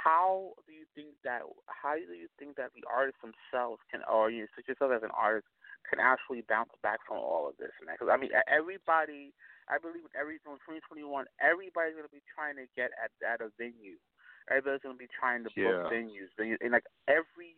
how 0.00 0.56
do 0.64 0.72
you 0.72 0.88
think 0.96 1.12
that? 1.24 1.44
How 1.68 1.94
do 1.94 2.16
you 2.16 2.28
think 2.40 2.56
that 2.56 2.72
the 2.72 2.84
artists 2.88 3.20
themselves 3.20 3.84
can, 3.92 4.00
or 4.08 4.32
you 4.32 4.48
such 4.56 4.68
yourself 4.68 4.96
as 4.96 5.04
an 5.04 5.12
artist, 5.12 5.48
can 5.88 6.00
actually 6.00 6.40
bounce 6.48 6.72
back 6.80 7.04
from 7.04 7.20
all 7.20 7.48
of 7.48 7.56
this, 7.60 7.74
man? 7.84 7.96
Because 7.96 8.12
I 8.12 8.16
mean, 8.16 8.32
everybody. 8.48 9.32
I 9.70 9.78
believe 9.78 10.02
in 10.02 10.10
every 10.18 10.42
from 10.42 10.58
2021, 10.66 11.06
everybody's 11.38 11.94
going 11.94 12.02
to 12.02 12.10
be 12.10 12.24
trying 12.26 12.58
to 12.58 12.66
get 12.74 12.90
at 12.98 13.14
at 13.22 13.38
a 13.38 13.54
venue 13.54 14.02
Everybody's 14.50 14.82
gonna 14.82 14.98
be 14.98 15.10
trying 15.10 15.46
to 15.46 15.50
book 15.54 15.86
yeah. 15.86 15.86
venues, 15.86 16.32
and 16.38 16.72
like 16.72 16.88
every, 17.06 17.54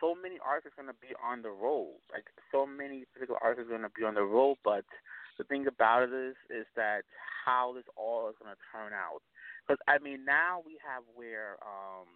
so 0.00 0.16
many 0.16 0.40
artists 0.40 0.72
are 0.78 0.82
gonna 0.82 0.96
be 1.04 1.12
on 1.20 1.42
the 1.44 1.52
road. 1.52 2.00
Like 2.08 2.24
so 2.48 2.64
many 2.64 3.04
particular 3.12 3.40
artists 3.44 3.68
are 3.68 3.76
gonna 3.76 3.92
be 3.92 4.08
on 4.08 4.14
the 4.14 4.24
road, 4.24 4.56
but 4.64 4.88
the 5.36 5.44
thing 5.44 5.66
about 5.66 6.08
it 6.08 6.12
is, 6.16 6.36
is 6.48 6.66
that 6.76 7.02
how 7.44 7.76
this 7.76 7.84
all 7.96 8.32
is 8.32 8.36
gonna 8.40 8.56
turn 8.72 8.96
out. 8.96 9.20
Because 9.68 9.84
I 9.84 10.00
mean, 10.00 10.24
now 10.24 10.64
we 10.64 10.80
have 10.80 11.04
where 11.12 11.60
um 11.60 12.08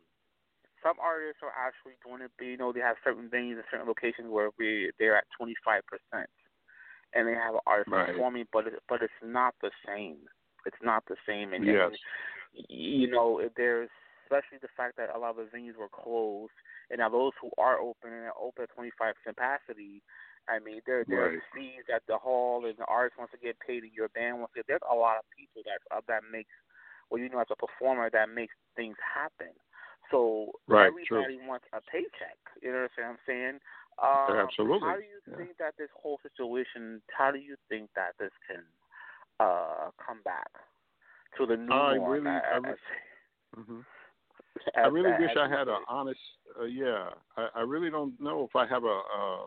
some 0.80 0.96
artists 0.96 1.44
are 1.44 1.52
actually 1.52 2.00
going 2.02 2.24
to 2.24 2.32
be, 2.40 2.56
you 2.56 2.56
know, 2.56 2.72
they 2.72 2.80
have 2.80 2.96
certain 3.04 3.28
venues 3.28 3.60
and 3.60 3.68
certain 3.70 3.86
locations 3.86 4.32
where 4.32 4.48
we 4.58 4.90
they're 4.98 5.16
at 5.16 5.28
twenty 5.36 5.54
five 5.64 5.82
percent, 5.84 6.32
and 7.12 7.28
they 7.28 7.36
have 7.36 7.54
artists 7.66 7.92
right. 7.92 8.08
performing, 8.08 8.46
but 8.52 8.66
it, 8.66 8.80
but 8.88 9.02
it's 9.02 9.20
not 9.22 9.54
the 9.60 9.70
same. 9.86 10.16
It's 10.64 10.80
not 10.82 11.04
the 11.06 11.16
same, 11.28 11.52
and, 11.52 11.66
yes. 11.66 11.92
and 11.92 11.96
you 12.68 13.10
know, 13.10 13.42
there's 13.56 13.90
especially 14.24 14.58
the 14.62 14.72
fact 14.76 14.96
that 14.96 15.14
a 15.14 15.18
lot 15.18 15.36
of 15.36 15.44
the 15.44 15.50
venues 15.52 15.76
were 15.76 15.92
closed, 15.92 16.56
and 16.90 16.98
now 16.98 17.10
those 17.10 17.32
who 17.40 17.50
are 17.58 17.78
open 17.78 18.12
and 18.12 18.32
are 18.32 18.40
open 18.40 18.64
at 18.64 18.72
25% 18.72 18.88
capacity, 19.26 20.00
I 20.48 20.58
mean, 20.58 20.80
there 20.86 21.04
there's 21.06 21.38
right. 21.38 21.52
fees 21.54 21.84
at 21.92 22.02
the 22.08 22.16
hall, 22.16 22.64
and 22.64 22.74
the 22.78 22.86
artist 22.86 23.18
wants 23.18 23.32
to 23.32 23.38
get 23.38 23.60
paid, 23.60 23.82
and 23.82 23.92
your 23.92 24.08
band 24.08 24.38
wants 24.38 24.54
to. 24.54 24.60
Get, 24.60 24.66
there's 24.68 24.90
a 24.90 24.96
lot 24.96 25.18
of 25.18 25.24
people 25.36 25.62
that 25.68 25.80
uh, 25.94 26.00
that 26.08 26.22
makes 26.32 26.50
or 27.12 27.18
you 27.18 27.28
know 27.28 27.40
as 27.40 27.46
a 27.52 27.56
performer 27.56 28.08
that 28.10 28.32
makes 28.32 28.54
things 28.74 28.96
happen. 29.04 29.52
So 30.10 30.52
right, 30.66 30.88
everybody 30.88 31.36
true. 31.36 31.46
wants 31.46 31.66
a 31.72 31.80
paycheck. 31.90 32.40
You 32.62 32.72
know 32.72 32.88
what 32.88 33.04
I'm 33.04 33.20
saying? 33.26 33.60
Um, 34.02 34.48
Absolutely. 34.48 34.88
How 34.88 34.96
do 34.96 35.04
you 35.04 35.20
yeah. 35.28 35.36
think 35.36 35.58
that 35.58 35.74
this 35.78 35.92
whole 35.94 36.18
situation? 36.22 37.02
How 37.16 37.30
do 37.30 37.38
you 37.38 37.56
think 37.68 37.90
that 37.94 38.16
this 38.18 38.32
can 38.48 38.64
uh, 39.38 39.92
come 40.00 40.20
back 40.24 40.48
to 41.36 41.46
the 41.46 41.56
new 41.56 41.72
I 41.72 41.96
norm? 41.96 42.10
really, 42.10 42.36
as, 42.36 42.42
I, 42.52 42.56
re- 42.56 42.70
as, 42.72 42.76
hmm 43.54 43.80
as, 44.76 44.84
I 44.84 44.88
really 44.88 45.12
as, 45.12 45.20
wish 45.20 45.36
I 45.38 45.48
had 45.48 45.68
an 45.68 45.84
honest. 45.88 46.20
Uh, 46.58 46.64
yeah, 46.64 47.10
I, 47.36 47.48
I 47.56 47.60
really 47.60 47.90
don't 47.90 48.18
know 48.20 48.48
if 48.48 48.56
I 48.56 48.66
have 48.66 48.84
a 48.84 49.00
uh, 49.16 49.44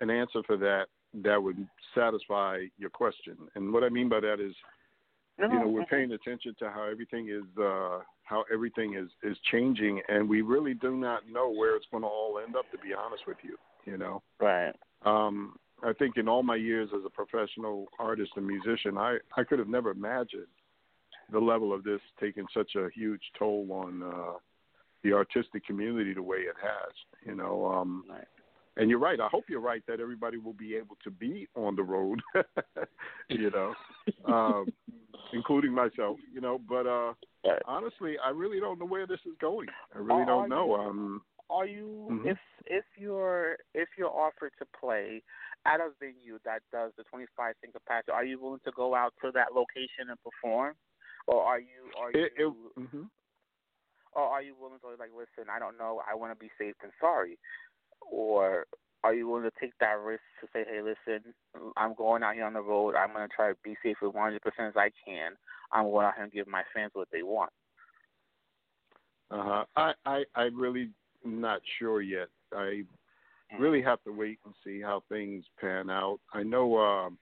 an 0.00 0.10
answer 0.10 0.42
for 0.46 0.56
that 0.56 0.86
that 1.24 1.42
would 1.42 1.66
satisfy 1.94 2.64
your 2.76 2.90
question. 2.90 3.36
And 3.54 3.72
what 3.72 3.82
I 3.82 3.88
mean 3.88 4.08
by 4.08 4.20
that 4.20 4.40
is, 4.40 4.54
No, 5.38 5.48
you 5.50 5.60
know, 5.60 5.68
we're 5.68 5.86
paying 5.86 6.12
attention 6.12 6.54
to 6.58 6.70
how 6.70 6.88
everything 6.90 7.28
is 7.28 7.44
uh, 7.62 8.00
how 8.24 8.44
everything 8.52 8.94
is 8.94 9.08
is 9.22 9.36
changing, 9.50 10.00
and 10.08 10.28
we 10.28 10.42
really 10.42 10.74
do 10.74 10.96
not 10.96 11.28
know 11.30 11.50
where 11.50 11.76
it's 11.76 11.86
going 11.90 12.02
to 12.02 12.08
all 12.08 12.40
end 12.44 12.56
up. 12.56 12.70
To 12.72 12.78
be 12.78 12.92
honest 12.92 13.22
with 13.26 13.38
you, 13.42 13.56
you 13.84 13.96
know. 13.98 14.22
right. 14.40 14.74
Um, 15.04 15.56
I 15.82 15.92
think 15.92 16.16
in 16.16 16.28
all 16.28 16.42
my 16.42 16.56
years 16.56 16.90
as 16.92 17.02
a 17.06 17.10
professional 17.10 17.86
artist 17.98 18.32
and 18.36 18.46
musician, 18.46 18.98
I, 18.98 19.18
I 19.36 19.44
could 19.44 19.60
have 19.60 19.68
never 19.68 19.90
imagined 19.92 20.46
the 21.30 21.38
level 21.38 21.72
of 21.72 21.84
this 21.84 22.00
taking 22.20 22.46
such 22.52 22.74
a 22.74 22.88
huge 22.94 23.20
toll 23.38 23.68
on 23.70 24.02
uh, 24.02 24.38
the 25.04 25.12
artistic 25.12 25.64
community 25.66 26.14
the 26.14 26.22
way 26.22 26.38
it 26.38 26.56
has. 26.60 26.92
You 27.24 27.34
know, 27.36 27.66
um, 27.66 28.04
Right. 28.08 28.24
and 28.76 28.90
you're 28.90 28.98
right. 28.98 29.20
I 29.20 29.28
hope 29.28 29.44
you're 29.48 29.60
right 29.60 29.82
that 29.86 30.00
everybody 30.00 30.36
will 30.38 30.52
be 30.54 30.74
able 30.74 30.96
to 31.04 31.10
be 31.10 31.46
on 31.54 31.76
the 31.76 31.82
road. 31.82 32.20
you 33.28 33.50
know, 33.50 33.74
um, 34.24 34.72
including 35.32 35.72
myself. 35.72 36.18
You 36.32 36.40
know, 36.40 36.58
but 36.68 36.86
uh, 36.86 37.14
Right. 37.44 37.62
honestly, 37.66 38.16
I 38.18 38.30
really 38.30 38.58
don't 38.60 38.78
know 38.80 38.84
where 38.84 39.06
this 39.06 39.20
is 39.24 39.36
going. 39.40 39.68
I 39.94 39.98
really 39.98 40.22
Are 40.22 40.26
don't 40.26 40.48
know. 40.48 40.74
you- 40.74 40.80
Um, 40.82 41.22
Are 41.50 41.66
you 41.66 42.08
Mhm. 42.10 42.26
if 42.26 42.38
if 42.66 42.84
you're 42.96 43.56
if 43.74 43.88
you're 43.96 44.10
offered 44.10 44.52
to 44.58 44.66
play 44.78 45.22
at 45.64 45.80
a 45.80 45.90
venue 45.98 46.38
that 46.44 46.62
does 46.72 46.92
the 46.96 47.04
25 47.04 47.54
seat 47.60 47.72
capacity, 47.72 48.12
are 48.12 48.24
you 48.24 48.38
willing 48.38 48.60
to 48.64 48.72
go 48.72 48.94
out 48.94 49.14
to 49.22 49.30
that 49.32 49.54
location 49.54 50.10
and 50.10 50.22
perform, 50.22 50.76
or 51.26 51.42
are 51.42 51.58
you 51.60 51.90
are 51.96 52.10
it, 52.10 52.32
you 52.36 52.70
it, 52.76 52.80
mhm. 52.80 53.08
or 54.12 54.22
are 54.24 54.42
you 54.42 54.54
willing 54.56 54.80
to 54.80 54.88
like 54.98 55.12
listen? 55.16 55.48
I 55.48 55.58
don't 55.58 55.78
know. 55.78 56.02
I 56.06 56.14
want 56.14 56.32
to 56.32 56.38
be 56.38 56.50
safe 56.58 56.74
than 56.82 56.92
sorry, 57.00 57.38
or 58.10 58.66
are 59.04 59.14
you 59.14 59.28
willing 59.28 59.44
to 59.44 59.52
take 59.60 59.72
that 59.80 59.98
risk 60.00 60.22
to 60.40 60.48
say, 60.52 60.64
hey, 60.68 60.80
listen, 60.82 61.32
I'm 61.76 61.94
going 61.94 62.22
out 62.22 62.34
here 62.34 62.44
on 62.44 62.54
the 62.54 62.60
road. 62.60 62.94
I'm 62.94 63.12
going 63.12 63.28
to 63.28 63.34
try 63.34 63.50
to 63.50 63.56
be 63.62 63.76
safe 63.82 63.96
as 64.02 64.12
100 64.12 64.42
percent 64.42 64.68
as 64.68 64.76
I 64.76 64.90
can. 65.06 65.32
I'm 65.72 65.84
going 65.84 66.06
out 66.06 66.14
here 66.16 66.24
and 66.24 66.32
give 66.32 66.48
my 66.48 66.62
fans 66.74 66.90
what 66.94 67.08
they 67.12 67.22
want. 67.22 67.50
Uh-huh. 69.30 69.64
I, 69.76 69.92
I, 70.06 70.22
I 70.34 70.42
really 70.54 70.90
not 71.24 71.60
sure 71.78 72.00
yet. 72.00 72.28
I 72.52 72.82
really 73.58 73.82
have 73.82 74.02
to 74.04 74.12
wait 74.12 74.38
and 74.44 74.54
see 74.64 74.80
how 74.80 75.02
things 75.08 75.44
pan 75.60 75.90
out. 75.90 76.18
I 76.32 76.42
know, 76.42 76.78
um, 76.78 77.18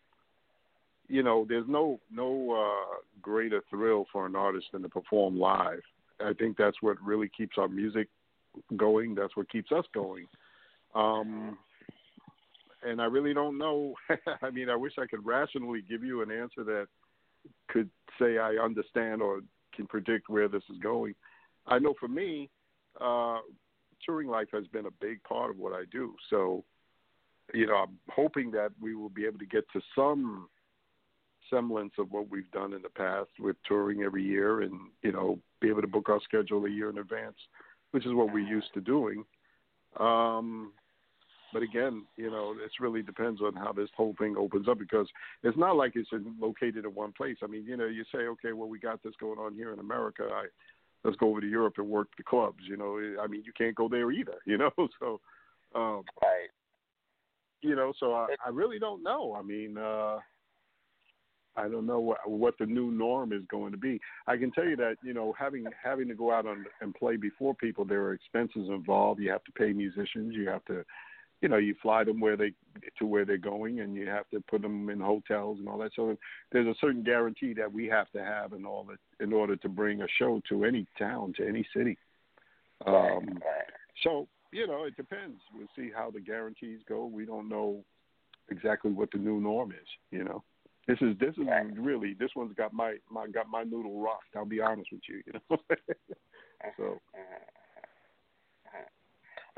you 1.09 1.23
know, 1.23 1.47
there's 1.49 1.69
no 1.69 2.01
no 2.11 2.53
uh, 2.53 2.97
greater 3.23 3.63
thrill 3.71 4.07
for 4.13 4.27
an 4.27 4.37
artist 4.37 4.67
than 4.73 4.83
to 4.83 4.89
perform 4.89 5.39
live. 5.39 5.83
I 6.21 6.33
think 6.33 6.57
that's 6.57 6.77
what 6.81 6.97
really 7.03 7.31
keeps 7.37 7.59
our 7.59 7.69
music 7.69 8.09
going. 8.77 9.15
That's 9.15 9.37
what 9.37 9.51
keeps 9.51 9.71
us 9.73 9.85
going. 9.93 10.27
Um, 10.95 11.59
and 12.87 13.01
I 13.01 13.05
really 13.07 13.35
don't 13.35 13.59
know. 13.59 13.95
I 14.43 14.51
mean, 14.51 14.71
I 14.71 14.77
wish 14.77 14.95
I 14.99 15.07
could 15.07 15.25
rationally 15.25 15.83
give 15.89 16.05
you 16.05 16.23
an 16.23 16.31
answer 16.31 16.65
that 16.65 16.87
could 17.69 17.91
say 18.19 18.39
I 18.39 18.55
understand 18.63 19.23
or 19.23 19.41
can 19.75 19.87
predict 19.87 20.29
where 20.29 20.49
this 20.49 20.63
is 20.71 20.79
going. 20.79 21.15
I 21.67 21.79
know 21.79 21.95
for 21.99 22.09
me, 22.09 22.49
uh, 23.01 23.39
touring 24.05 24.29
life 24.29 24.49
has 24.53 24.67
been 24.69 24.87
a 24.87 24.91
big 25.01 25.23
part 25.25 25.51
of 25.51 25.59
what 25.59 25.73
I 25.73 25.85
do. 25.91 26.15
So, 26.31 26.65
you 27.53 27.67
know, 27.67 27.75
I'm 27.75 27.99
hoping 28.11 28.51
that 28.53 28.71
we 28.81 28.95
will 28.95 29.09
be 29.09 29.27
able 29.27 29.39
to 29.39 29.47
get 29.47 29.65
to 29.73 29.81
some 29.95 30.49
semblance 31.51 31.93
of 31.99 32.11
what 32.11 32.31
we've 32.31 32.51
done 32.51 32.73
in 32.73 32.83
the 32.83 32.89
past 32.89 33.31
with 33.39 33.57
touring 33.67 34.03
every 34.03 34.25
year 34.25 34.63
and, 34.63 34.73
you 35.03 35.13
know, 35.13 35.39
be 35.61 35.69
able 35.69 35.83
to 35.83 35.87
book 35.87 36.09
our 36.09 36.21
schedule 36.25 36.65
a 36.65 36.71
year 36.71 36.91
in 36.91 36.99
advance, 36.99 37.37
which 37.93 38.07
is 38.07 38.13
what 38.13 38.33
we're 38.33 38.41
used 38.41 38.73
to 38.75 38.81
doing. 38.81 39.25
Um, 39.99 40.73
but 41.53 41.63
again, 41.63 42.05
you 42.17 42.31
know, 42.31 42.55
this 42.55 42.71
really 42.81 43.03
depends 43.03 43.41
on 43.41 43.55
how 43.55 43.73
this 43.73 43.89
whole 43.97 44.15
thing 44.19 44.37
opens 44.37 44.69
up 44.69 44.79
because 44.79 45.07
it's 45.43 45.57
not 45.57 45.77
like 45.77 45.93
it's 45.95 46.11
located 46.41 46.85
in 46.85 46.95
one 46.95 47.13
place. 47.13 47.37
I 47.43 47.47
mean, 47.47 47.65
you 47.65 47.77
know, 47.77 47.87
you 47.87 48.05
say, 48.13 48.21
okay, 48.21 48.53
well, 48.53 48.69
we 48.69 48.79
got 48.79 49.03
this 49.03 49.15
going 49.21 49.39
on 49.39 49.55
here 49.55 49.73
in 49.73 49.79
America. 49.79 50.29
I, 50.33 50.47
let's 51.05 51.17
go 51.17 51.29
over 51.29 51.41
to 51.41 51.49
Europe 51.49 51.75
and 51.79 51.89
work 51.89 52.09
the 52.17 52.25
clubs. 52.25 52.65
You 52.69 52.77
know, 52.77 52.99
I 53.23 53.27
mean, 53.27 53.43
you 53.45 53.53
can't 53.57 53.75
go 53.75 53.89
there 53.89 54.11
either. 54.11 54.39
You 54.45 54.59
know, 54.59 54.71
so 55.01 55.21
um, 55.75 56.05
Right. 56.23 56.49
you 57.63 57.77
know, 57.77 57.93
so 57.99 58.13
I, 58.13 58.29
I 58.45 58.51
really 58.51 58.79
don't 58.79 59.03
know. 59.03 59.35
I 59.39 59.43
mean, 59.43 59.77
uh, 59.79 60.19
I 61.57 61.69
don't 61.69 61.87
know 61.87 62.01
what, 62.01 62.19
what 62.29 62.55
the 62.59 62.67
new 62.67 62.91
norm 62.91 63.33
is 63.33 63.43
going 63.51 63.73
to 63.73 63.79
be. 63.79 64.01
I 64.27 64.37
can 64.37 64.51
tell 64.53 64.67
you 64.67 64.77
that 64.77 64.97
you 65.03 65.15
know, 65.15 65.35
having 65.39 65.65
having 65.83 66.09
to 66.09 66.15
go 66.15 66.33
out 66.33 66.47
on, 66.47 66.67
and 66.81 66.95
play 66.95 67.17
before 67.17 67.55
people, 67.55 67.85
there 67.85 68.03
are 68.03 68.13
expenses 68.13 68.69
involved. 68.69 69.21
You 69.21 69.31
have 69.31 69.45
to 69.45 69.53
pay 69.53 69.73
musicians. 69.73 70.35
You 70.35 70.49
have 70.49 70.65
to, 70.67 70.85
you 71.43 71.49
know, 71.49 71.57
you 71.57 71.75
fly 71.83 72.05
them 72.05 72.21
where 72.21 72.37
they 72.37 72.53
to 72.99 73.07
where 73.07 73.25
they're 73.25 73.37
going, 73.37 73.81
and 73.81 73.95
you 73.95 74.07
have 74.07 74.29
to 74.31 74.41
put 74.41 74.63
them 74.63 74.89
in 74.89 75.01
hotels 75.01 75.59
and 75.59 75.69
all 75.69 75.79
that. 75.79 75.93
So 75.95 76.17
there's 76.53 76.67
a 76.67 76.79
certain 76.81 77.03
guarantee 77.03 77.53
that 77.55 77.73
we 77.73 77.87
have 77.87 78.11
to 78.13 78.25
have 78.25 78.53
in 78.53 78.65
all 78.65 78.85
that 78.85 79.25
in 79.25 79.33
order 79.33 79.57
to 79.57 79.69
bring 79.69 80.03
a 80.03 80.07
show 80.19 80.41
to 80.49 80.65
any 80.65 80.87
town, 80.99 81.35
to 81.37 81.47
any 81.47 81.67
city. 81.75 81.99
Um, 82.87 83.39
so 84.03 84.29
you 84.53 84.67
know, 84.67 84.85
it 84.85 84.97
depends. 84.97 85.41
We'll 85.55 85.69
see 85.77 85.91
how 85.95 86.11
the 86.11 86.21
guarantees 86.21 86.81
go. 86.89 87.07
We 87.07 87.27
don't 87.27 87.49
know 87.49 87.85
exactly 88.49 88.93
what 88.93 89.11
the 89.11 89.19
new 89.19 89.41
norm 89.41 89.73
is. 89.73 89.89
You 90.11 90.25
know, 90.25 90.43
this 90.87 90.99
is 91.01 91.19
this 91.19 91.35
is 91.37 91.47
really 91.79 92.15
this 92.19 92.31
one's 92.35 92.55
got 92.55 92.73
my 92.73 92.97
my 93.11 93.27
got 93.27 93.49
my 93.51 93.65
noodle 93.65 94.01
rocked. 94.01 94.37
I'll 94.37 94.45
be 94.45 94.61
honest 94.61 94.89
with 94.93 95.03
you. 95.09 95.23
You 95.27 95.41
know, 95.51 95.59
so 96.77 97.01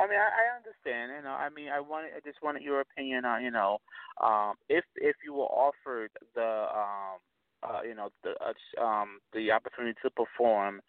I 0.09 0.11
mean, 0.11 0.19
I, 0.21 0.31
I 0.33 0.57
understand. 0.57 1.13
You 1.15 1.23
know, 1.23 1.37
I 1.37 1.51
mean, 1.51 1.69
I 1.69 1.81
wanted, 1.81 2.13
I 2.17 2.21
just 2.25 2.43
wanted 2.43 2.63
your 2.63 2.81
opinion 2.81 3.25
on, 3.27 3.45
you 3.45 3.51
know, 3.51 3.79
um, 4.23 4.55
if 4.69 4.85
if 4.97 5.17
you 5.25 5.35
were 5.35 5.53
offered 5.53 6.11
the, 6.35 6.67
um, 6.73 7.21
uh, 7.63 7.83
you 7.83 7.95
know, 7.95 8.09
the 8.25 8.33
uh, 8.41 8.83
um, 8.83 9.21
the 9.35 9.53
opportunity 9.53 9.99
to 10.03 10.11
perform 10.11 10.81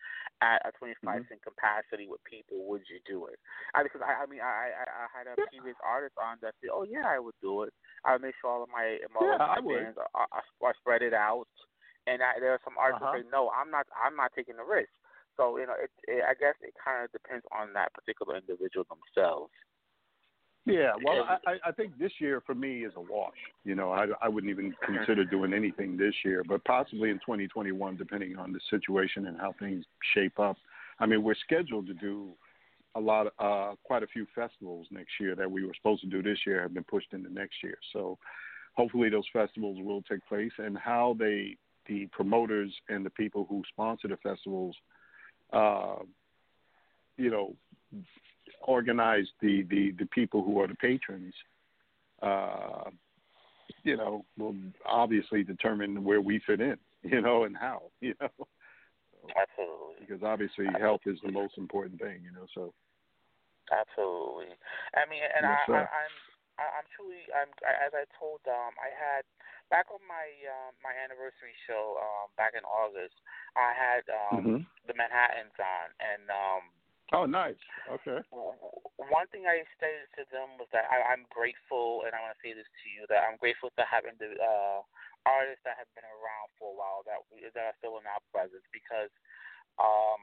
at 0.42 0.62
a 0.66 0.72
25 0.80 1.04
Mhm. 1.04 1.28
percent 1.28 1.42
capacity 1.44 2.08
with 2.08 2.24
people, 2.24 2.66
would 2.70 2.84
you 2.90 3.00
do 3.06 3.28
it? 3.28 3.40
I, 3.76 3.84
because 3.84 4.02
I, 4.02 4.24
I 4.24 4.26
mean, 4.26 4.40
I, 4.42 4.72
I 4.72 4.84
I 4.88 5.08
had 5.12 5.28
a 5.28 5.36
previous 5.50 5.76
artist 5.84 6.16
on 6.22 6.38
that 6.42 6.56
said, 6.62 6.70
oh 6.72 6.84
yeah, 6.84 7.04
I 7.06 7.20
would 7.20 7.36
do 7.42 7.64
it. 7.64 7.74
I 8.06 8.14
would 8.14 8.22
make 8.22 8.36
sure 8.40 8.50
all 8.50 8.64
of 8.64 8.70
my 8.70 9.00
all 9.18 9.40
Yeah, 9.40 9.44
my 9.44 9.58
I 9.58 9.60
would. 9.60 9.76
bands 9.84 9.98
are, 10.00 10.10
are, 10.16 10.30
are 10.64 10.76
spread 10.80 11.02
it 11.02 11.14
out. 11.14 11.48
And 12.08 12.24
I, 12.24 12.40
there 12.40 12.54
are 12.54 12.62
some 12.64 12.78
artists 12.80 13.04
Uh-huh. 13.04 13.12
that 13.12 13.22
say, 13.22 13.30
no, 13.32 13.52
I'm 13.52 13.70
not, 13.70 13.86
I'm 13.94 14.16
not 14.16 14.32
taking 14.34 14.58
the 14.58 14.64
risk. 14.64 14.90
So 15.40 15.58
you 15.58 15.66
know, 15.66 15.74
it, 15.82 15.90
it 16.06 16.22
I 16.28 16.34
guess 16.34 16.56
it 16.62 16.74
kind 16.84 17.06
of 17.06 17.12
depends 17.14 17.46
on 17.58 17.72
that 17.74 17.94
particular 17.94 18.36
individual 18.36 18.86
themselves. 18.92 19.52
yeah. 20.66 20.92
Well, 21.02 21.24
I, 21.48 21.56
I- 21.66 21.72
think 21.72 21.98
this 21.98 22.12
year 22.20 22.44
for 22.46 22.54
me 22.54 22.84
is 22.84 22.92
a 22.98 23.02
wash. 23.02 23.40
You 23.64 23.76
know, 23.76 23.92
I 23.92 24.08
I 24.22 24.28
wouldn't 24.28 24.52
even 24.52 24.76
consider 24.86 25.24
doing 25.24 25.54
anything 25.54 25.96
this 25.96 26.14
year, 26.26 26.44
but 26.44 26.64
possibly 26.66 27.10
in 27.10 27.20
2021, 27.20 27.96
depending 27.96 28.38
on 28.38 28.52
the 28.52 28.60
situation 28.70 29.28
and 29.28 29.40
how 29.40 29.56
things 29.60 29.86
shape 30.14 30.38
up. 30.40 30.58
I 31.00 31.06
mean, 31.06 31.24
we're 31.24 31.36
scheduled 31.36 31.88
to 31.88 31.94
do 31.94 32.34
a 32.96 33.00
lot 33.00 33.28
uh 33.40 33.76
quite 33.84 34.02
a 34.04 34.08
few 34.08 34.26
festivals 34.36 34.88
next 34.92 35.12
year 35.20 35.36
that 35.36 35.50
we 35.50 35.64
were 35.64 35.74
supposed 35.76 36.02
to 36.02 36.08
do 36.10 36.24
this 36.24 36.40
year 36.46 36.62
have 36.62 36.74
been 36.74 36.84
pushed 36.84 37.14
into 37.14 37.32
next 37.32 37.64
year. 37.64 37.78
So 37.94 38.18
hopefully 38.76 39.10
those 39.10 39.28
festivals 39.32 39.78
will 39.82 40.02
take 40.02 40.26
place 40.28 40.52
and 40.58 40.78
how 40.78 41.16
they 41.18 41.56
the 41.88 42.08
promoters 42.12 42.74
and 42.90 43.06
the 43.06 43.10
people 43.10 43.46
who 43.50 43.64
sponsor 43.70 44.08
the 44.08 44.18
festivals 44.18 44.76
uh 45.54 45.96
you 47.18 47.30
know 47.30 47.56
organize 48.62 49.26
the 49.42 49.64
the 49.70 49.92
the 50.00 50.06
people 50.08 50.44
who 50.44 50.60
are 50.60 50.68
the 50.68 50.76
patrons 50.76 51.34
uh 52.22 52.90
you 53.84 53.98
know 53.98 54.26
will 54.38 54.56
obviously 54.86 55.44
determine 55.44 56.04
where 56.04 56.22
we 56.22 56.40
fit 56.46 56.62
in 56.62 56.78
you 57.04 57.22
know 57.22 57.44
and 57.44 57.56
how 57.56 57.84
you 58.02 58.14
know. 58.20 58.30
Absolutely, 59.36 59.96
because 60.00 60.24
obviously 60.24 60.66
health 60.80 61.02
is 61.06 61.20
the 61.24 61.32
most 61.32 61.58
important 61.58 62.00
thing 62.00 62.22
you 62.24 62.32
know 62.32 62.48
so. 62.56 62.74
Absolutely. 63.70 64.58
I 64.98 65.06
mean, 65.06 65.22
and 65.22 65.46
Yes, 65.46 65.62
I, 65.70 65.78
I, 65.78 65.82
I'm, 65.86 66.16
I'm 66.58 66.88
truly, 66.90 67.22
I'm 67.30 67.54
as 67.64 67.94
I 67.94 68.10
told 68.18 68.42
um, 68.50 68.74
I 68.82 68.90
had 68.90 69.24
back 69.70 69.90
on 69.94 70.02
my 70.06 70.28
um, 70.50 70.74
my 70.82 70.94
anniversary 70.94 71.54
show 71.66 71.98
um, 72.02 72.34
back 72.36 72.54
in 72.58 72.66
August, 72.66 73.16
I 73.56 73.72
had 73.74 74.04
um, 74.10 74.44
Mhm. 74.44 74.66
the 74.90 74.94
Manhattans 74.98 75.56
on, 75.58 75.88
and 76.02 76.26
um, 76.30 76.64
oh 77.14 77.26
nice 77.26 77.62
okay 77.90 78.22
one 79.10 79.26
thing 79.34 79.50
I 79.50 79.66
stated 79.74 80.06
to 80.22 80.24
them 80.30 80.62
was 80.62 80.70
that 80.70 80.86
I, 80.92 81.02
I'm 81.02 81.26
grateful, 81.34 82.06
and 82.06 82.14
I 82.14 82.22
want 82.22 82.38
to 82.38 82.42
say 82.46 82.54
this 82.54 82.68
to 82.68 82.88
you 82.94 83.10
that 83.10 83.26
I'm 83.26 83.42
grateful 83.42 83.74
to 83.74 83.84
have 83.88 84.06
indi- 84.06 84.38
uh, 84.38 84.86
artists 85.26 85.66
that 85.66 85.80
have 85.82 85.90
been 85.98 86.06
around 86.06 86.54
for 86.60 86.70
a 86.70 86.78
while 86.78 87.02
that 87.10 87.26
we, 87.34 87.42
that 87.42 87.74
are 87.74 87.78
still 87.82 87.98
in 87.98 88.06
our 88.06 88.22
presence 88.32 88.66
because 88.72 89.10
um 89.80 90.20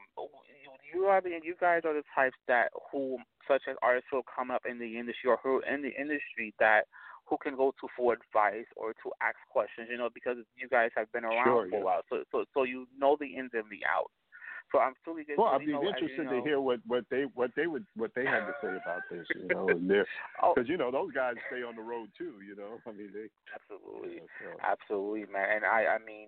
you, 0.53 0.69
you 0.93 1.01
are 1.09 1.21
the 1.21 1.33
you 1.41 1.57
guys 1.57 1.81
are 1.81 1.93
the 1.93 2.05
types 2.13 2.37
that 2.47 2.69
who 2.91 3.17
such 3.47 3.63
as 3.65 3.75
artists 3.81 4.09
who 4.11 4.21
come 4.29 4.51
up 4.51 4.61
in 4.69 4.77
the 4.77 4.97
industry 4.97 5.29
or 5.29 5.39
who 5.41 5.61
in 5.65 5.81
the 5.81 5.93
industry 5.97 6.53
that 6.59 6.85
who 7.29 7.37
can 7.37 7.55
go 7.55 7.73
to 7.79 7.87
for 7.95 8.13
advice 8.13 8.67
or 8.75 8.93
to 9.03 9.11
ask 9.21 9.35
questions, 9.51 9.87
you 9.91 9.97
know, 9.97 10.09
because 10.13 10.37
you 10.55 10.67
guys 10.67 10.91
have 10.95 11.11
been 11.11 11.25
around 11.25 11.45
sure, 11.45 11.67
for 11.69 11.75
yeah. 11.75 11.81
a 11.81 11.85
while. 11.85 12.01
So 12.09 12.23
so 12.31 12.45
so 12.53 12.63
you 12.63 12.87
know 12.97 13.17
the 13.19 13.35
ins 13.35 13.51
and 13.53 13.67
the 13.69 13.83
outs. 13.83 14.15
So 14.71 14.79
I'm 14.79 14.93
truly 15.03 15.23
good. 15.23 15.37
Well, 15.37 15.47
I'd 15.47 15.63
be 15.63 15.71
know, 15.71 15.83
interested 15.83 16.17
you 16.17 16.23
know, 16.25 16.39
to 16.39 16.41
hear 16.43 16.59
what 16.59 16.79
what 16.85 17.05
they 17.09 17.23
what 17.35 17.51
they 17.55 17.67
would 17.67 17.85
what 17.95 18.11
they 18.15 18.25
had 18.25 18.43
to 18.47 18.53
say 18.61 18.75
about 18.75 19.03
this. 19.09 19.25
You 19.35 19.47
know, 19.47 19.67
because 19.67 20.07
oh, 20.43 20.53
you 20.65 20.75
know 20.75 20.91
those 20.91 21.11
guys 21.13 21.35
stay 21.47 21.63
on 21.63 21.75
the 21.75 21.81
road 21.81 22.09
too. 22.17 22.35
You 22.43 22.55
know, 22.55 22.79
I 22.85 22.91
mean 22.91 23.11
they. 23.13 23.31
absolutely. 23.55 24.15
You 24.15 24.27
know, 24.27 24.27
so. 24.43 24.59
Absolutely, 24.59 25.25
man. 25.31 25.47
And 25.55 25.65
I, 25.65 25.95
I 25.95 25.97
mean, 26.03 26.27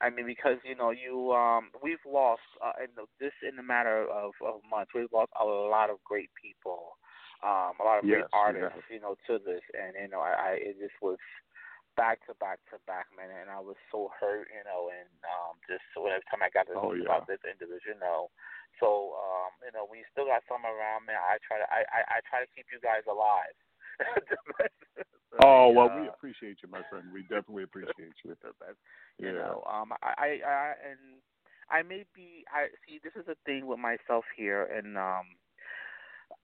I 0.00 0.10
mean 0.10 0.26
because 0.26 0.58
you 0.64 0.74
know 0.74 0.90
you, 0.90 1.30
um, 1.30 1.70
we've 1.82 2.02
lost 2.02 2.42
uh, 2.58 2.82
in 2.82 2.90
the, 2.96 3.06
this 3.20 3.34
in 3.46 3.58
a 3.58 3.62
matter 3.62 4.02
of, 4.10 4.32
of 4.42 4.58
months. 4.68 4.90
We've 4.94 5.12
lost 5.12 5.30
a 5.40 5.44
lot 5.44 5.90
of 5.90 6.02
great 6.02 6.30
people, 6.34 6.98
um, 7.42 7.78
a 7.80 7.84
lot 7.84 7.98
of 7.98 8.06
Yes, 8.06 8.26
great 8.26 8.30
artists, 8.34 8.74
yeah. 8.74 8.94
you 8.94 9.00
know, 9.00 9.14
to 9.26 9.38
this. 9.38 9.62
And 9.74 9.94
you 9.98 10.08
know, 10.10 10.20
I, 10.20 10.32
I 10.34 10.50
it 10.58 10.76
just 10.78 10.96
was 11.02 11.18
back 11.96 12.22
to 12.26 12.34
back 12.38 12.58
to 12.70 12.78
back, 12.86 13.06
man. 13.14 13.30
And 13.30 13.50
I 13.50 13.58
was 13.60 13.76
so 13.90 14.10
hurt, 14.14 14.48
you 14.50 14.62
know, 14.66 14.90
and 14.90 15.10
um, 15.26 15.58
just 15.66 15.82
so 15.94 16.06
every 16.06 16.24
time 16.30 16.42
I 16.42 16.50
got 16.50 16.66
to 16.70 16.78
Oh, 16.78 16.94
yeah. 16.94 17.06
about 17.06 17.26
this 17.26 17.42
individual, 17.46 17.94
you 17.94 17.98
know. 17.98 18.30
So, 18.78 19.18
um, 19.18 19.52
you 19.66 19.74
know, 19.74 19.86
we 19.90 20.06
still 20.14 20.30
got 20.30 20.46
some 20.46 20.62
around, 20.62 21.06
man. 21.10 21.18
I 21.18 21.42
try 21.42 21.58
to, 21.58 21.66
I, 21.66 21.82
I, 21.90 22.00
I 22.06 22.26
try 22.30 22.38
to 22.46 22.50
keep 22.54 22.70
you 22.70 22.78
guys 22.78 23.02
alive. 23.10 23.54
Oh 25.40 25.68
well, 25.70 25.90
we 25.94 26.08
Uh, 26.08 26.10
appreciate 26.10 26.58
you, 26.62 26.68
my 26.70 26.82
friend. 26.90 27.04
We 27.12 27.22
definitely 27.22 27.62
appreciate 27.64 28.14
you. 28.24 28.34
the 28.42 28.50
best. 28.58 28.78
You 29.18 29.32
Yeah. 29.34 29.38
know, 29.38 29.62
um, 29.70 29.92
I, 30.02 30.12
I, 30.18 30.28
I, 30.46 30.72
and 30.90 30.98
I 31.70 31.82
may 31.82 32.04
be. 32.14 32.44
I 32.52 32.66
see. 32.86 32.98
This 33.04 33.12
is 33.14 33.28
a 33.28 33.36
thing 33.44 33.66
with 33.66 33.78
myself 33.78 34.24
here, 34.36 34.64
and 34.64 34.96
um, 34.96 35.36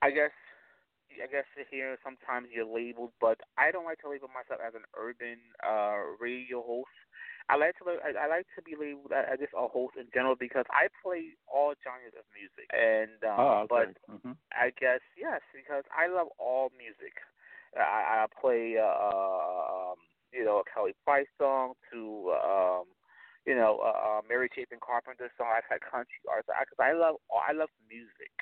I 0.03 0.11
guess, 0.11 0.31
I 1.23 1.29
guess 1.31 1.47
here 1.71 1.97
sometimes 2.03 2.49
you're 2.53 2.67
labeled, 2.69 3.13
but 3.21 3.39
I 3.59 3.71
don't 3.71 3.85
like 3.85 4.01
to 4.03 4.11
label 4.11 4.29
myself 4.29 4.61
as 4.65 4.75
an 4.75 4.87
urban 4.97 5.39
uh 5.63 6.17
radio 6.21 6.63
host. 6.63 6.95
I 7.49 7.57
like 7.57 7.77
to. 7.79 7.85
I, 8.01 8.25
I 8.25 8.27
like 8.29 8.47
to 8.57 8.63
be 8.65 8.73
labeled 8.73 9.13
as 9.13 9.39
just 9.39 9.53
a 9.53 9.69
host 9.69 10.01
in 10.01 10.09
general 10.15 10.35
because 10.39 10.65
I 10.73 10.89
play 11.05 11.37
all 11.45 11.75
genres 11.85 12.17
of 12.17 12.25
music, 12.33 12.69
and 12.73 13.21
um, 13.23 13.39
oh, 13.39 13.67
but 13.69 13.93
okay. 13.93 14.23
hmm 14.25 14.33
I 14.57 14.71
guess 14.79 15.03
yes, 15.19 15.43
because 15.53 15.85
I 15.93 16.09
love 16.09 16.29
all 16.39 16.71
music. 16.79 17.13
I, 17.77 18.25
I 18.25 18.27
play, 18.41 18.77
uh, 18.79 18.87
um, 18.87 19.99
you 20.33 20.45
know, 20.45 20.63
a 20.63 20.67
Kelly 20.71 20.95
Price 21.05 21.27
song 21.39 21.75
to, 21.93 22.33
um, 22.39 22.85
you 23.47 23.55
know, 23.55 23.83
uh, 23.83 24.21
Mary 24.29 24.49
Chapin 24.55 24.79
Carpenter 24.79 25.31
song. 25.37 25.49
I've 25.51 25.67
had 25.69 25.81
country 25.83 26.23
artists 26.31 26.55
because 26.55 26.81
I 26.81 26.93
love 26.95 27.17
I 27.35 27.53
love 27.53 27.69
music, 27.91 28.33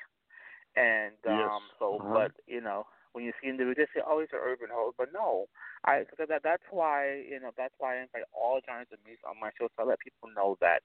and 0.75 1.15
Yes. 1.25 1.51
um, 1.51 1.63
so 1.79 2.01
Uh-huh. 2.01 2.13
but 2.13 2.31
you 2.47 2.61
know 2.61 2.85
when 3.13 3.23
you 3.23 3.31
see 3.41 3.49
individuals 3.49 3.89
they 3.93 3.99
say, 4.01 4.05
oh, 4.05 4.19
he's 4.19 4.33
an 4.33 4.39
urban 4.41 4.69
host, 4.73 4.95
but 4.97 5.13
no, 5.13 5.45
I 5.85 6.03
cause 6.17 6.27
that 6.29 6.43
that's 6.43 6.65
why 6.71 7.23
you 7.27 7.39
know 7.39 7.51
that's 7.57 7.73
why 7.77 7.97
I 7.97 8.01
invite 8.01 8.23
all 8.33 8.59
genres 8.65 8.87
of 8.91 8.99
music 9.05 9.25
on 9.27 9.39
my 9.39 9.49
show 9.57 9.67
so 9.75 9.83
I 9.83 9.87
let 9.87 9.99
people 9.99 10.29
know 10.35 10.57
that 10.61 10.81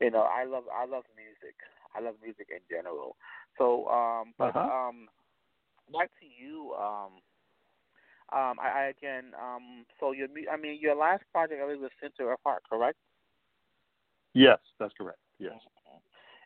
you 0.00 0.10
know 0.10 0.22
I 0.26 0.44
love 0.44 0.64
I 0.72 0.86
love 0.86 1.04
music. 1.16 1.56
I 1.94 2.00
love 2.00 2.14
music 2.22 2.48
in 2.50 2.60
general. 2.70 3.16
So 3.58 3.86
um, 3.88 4.34
but 4.38 4.54
Uh-huh. 4.56 4.68
um, 4.68 5.08
back 5.92 6.10
to 6.20 6.26
you 6.26 6.74
um. 6.78 7.20
Um, 8.32 8.58
I, 8.60 8.68
I 8.68 8.82
again, 8.88 9.32
um, 9.40 9.86
so 9.98 10.12
your, 10.12 10.28
I 10.52 10.56
mean, 10.56 10.78
your 10.80 10.94
last 10.94 11.24
project, 11.32 11.60
I 11.62 11.66
believe, 11.66 11.80
was 11.80 11.90
Center 12.00 12.30
of 12.32 12.38
Heart, 12.44 12.62
correct? 12.68 12.98
Yes, 14.34 14.58
that's 14.78 14.92
correct. 14.96 15.18
Yes. 15.38 15.54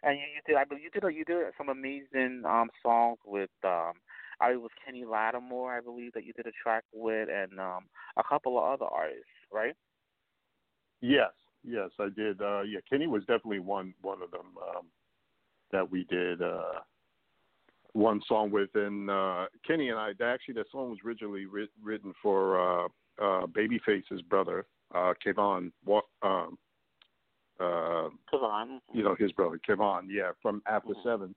And 0.02 0.18
you, 0.18 0.24
you 0.34 0.40
did, 0.46 0.56
I 0.56 0.64
believe, 0.64 0.84
you 0.84 0.90
did, 0.90 1.14
you 1.14 1.24
did 1.24 1.52
some 1.56 1.68
amazing 1.68 2.42
um 2.46 2.70
songs 2.82 3.18
with, 3.24 3.50
um, 3.64 3.92
I 4.40 4.52
it 4.52 4.60
was 4.60 4.70
Kenny 4.84 5.04
Lattimore, 5.04 5.76
I 5.76 5.80
believe 5.80 6.12
that 6.14 6.24
you 6.24 6.32
did 6.32 6.46
a 6.46 6.52
track 6.62 6.84
with, 6.92 7.28
and 7.28 7.60
um, 7.60 7.84
a 8.16 8.22
couple 8.28 8.58
of 8.58 8.64
other 8.64 8.86
artists, 8.86 9.24
right? 9.52 9.74
Yes. 11.00 11.30
Yes, 11.64 11.90
I 11.98 12.08
did. 12.14 12.40
Uh, 12.40 12.62
yeah, 12.62 12.80
Kenny 12.90 13.06
was 13.06 13.22
definitely 13.22 13.60
one 13.60 13.94
one 14.02 14.20
of 14.22 14.30
them 14.30 14.46
um, 14.68 14.86
that 15.70 15.88
we 15.88 16.04
did 16.04 16.42
uh, 16.42 16.80
one 17.92 18.20
song 18.26 18.50
with, 18.50 18.70
and 18.74 19.08
uh, 19.08 19.46
Kenny 19.66 19.90
and 19.90 19.98
I. 19.98 20.10
Actually, 20.24 20.54
that 20.54 20.70
song 20.72 20.90
was 20.90 20.98
originally 21.04 21.46
writ- 21.46 21.70
written 21.80 22.12
for 22.20 22.60
uh, 22.60 22.86
uh, 23.20 23.46
Babyface's 23.46 24.22
brother, 24.22 24.66
uh, 24.94 25.14
Kevon. 25.24 25.70
Um, 26.22 26.58
uh, 27.62 28.10
Kevon. 28.32 28.80
you 28.92 29.02
know 29.02 29.14
his 29.18 29.32
brother 29.32 29.58
Kevon, 29.68 30.06
yeah, 30.08 30.32
from 30.40 30.62
After 30.66 30.94
Mhm. 30.94 31.02
Seven, 31.02 31.34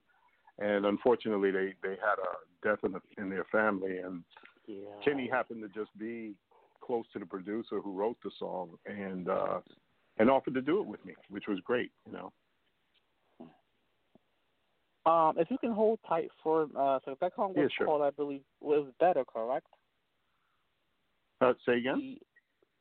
and 0.58 0.86
unfortunately 0.86 1.50
they 1.50 1.74
they 1.82 1.96
had 1.96 2.18
a 2.18 2.32
death 2.62 2.82
in, 2.84 2.92
the, 2.92 3.00
in 3.18 3.28
their 3.30 3.44
family, 3.44 3.98
and 3.98 4.24
Yeah. 4.66 4.98
Kenny 5.04 5.28
happened 5.28 5.62
to 5.62 5.68
just 5.68 5.96
be 5.98 6.34
close 6.80 7.04
to 7.12 7.18
the 7.18 7.26
producer 7.26 7.80
who 7.80 7.92
wrote 7.92 8.16
the 8.22 8.30
song, 8.38 8.78
and 8.86 9.28
uh, 9.28 9.60
and 10.18 10.30
offered 10.30 10.54
to 10.54 10.62
do 10.62 10.80
it 10.80 10.86
with 10.86 11.04
me, 11.04 11.14
which 11.28 11.46
was 11.46 11.60
great, 11.60 11.92
you 12.06 12.12
know. 12.12 12.32
Um, 15.04 15.38
if 15.38 15.48
you 15.52 15.58
can 15.58 15.70
hold 15.70 16.00
tight 16.08 16.30
for, 16.42 16.62
uh, 16.76 16.98
so 17.04 17.16
that 17.20 17.32
song 17.36 17.54
was 17.54 17.62
Yeah, 17.62 17.68
sure. 17.78 17.86
called, 17.86 18.02
I 18.02 18.10
believe, 18.10 18.42
was 18.60 18.92
better, 18.98 19.24
correct? 19.24 19.68
Uh, 21.40 21.52
say 21.64 21.78
again? 21.78 22.18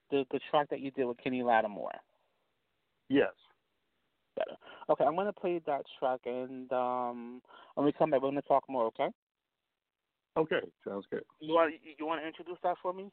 The, 0.09 0.17
the 0.17 0.25
the 0.31 0.39
track 0.49 0.69
that 0.69 0.79
you 0.79 0.89
did 0.91 1.05
with 1.05 1.17
Kenny 1.17 1.43
Lattimore. 1.43 1.91
Yes. 3.09 3.31
Better. 4.35 4.57
Okay, 4.89 5.05
I'm 5.05 5.15
gonna 5.15 5.33
play 5.33 5.61
that 5.65 5.83
track, 5.99 6.21
and 6.25 6.71
um, 6.73 7.41
when 7.75 7.85
we 7.85 7.91
come 7.93 8.09
back, 8.09 8.21
we're 8.21 8.29
gonna 8.29 8.41
talk 8.41 8.63
more. 8.67 8.85
Okay? 8.87 9.07
Okay, 10.37 10.59
sounds 10.87 11.05
good. 11.09 11.23
You 11.39 11.53
want 11.53 11.73
you 11.97 12.05
want 12.05 12.21
to 12.21 12.27
introduce 12.27 12.57
that 12.63 12.75
for 12.81 12.93
me? 12.93 13.09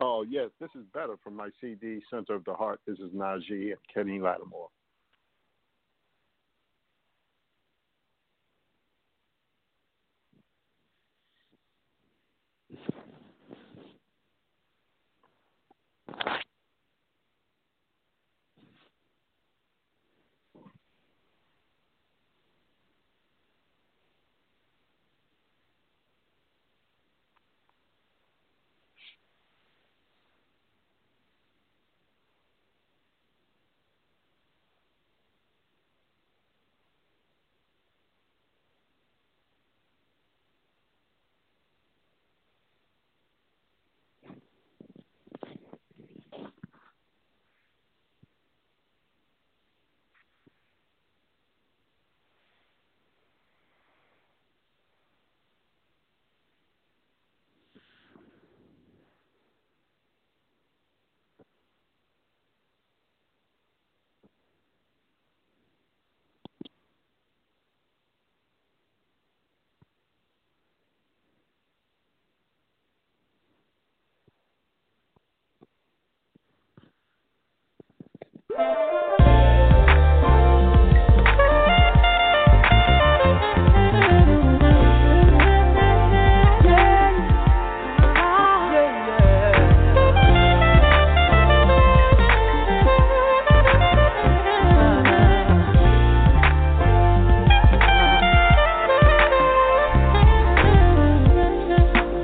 Oh 0.00 0.24
yes, 0.28 0.50
this 0.60 0.70
is 0.76 0.84
better 0.94 1.16
from 1.24 1.34
my 1.34 1.48
CD, 1.60 2.00
Center 2.10 2.34
of 2.34 2.44
the 2.44 2.54
Heart. 2.54 2.80
This 2.86 2.98
is 2.98 3.10
Najee 3.12 3.72
and 3.72 3.78
Kenny 3.92 4.20
Lattimore. 4.20 4.68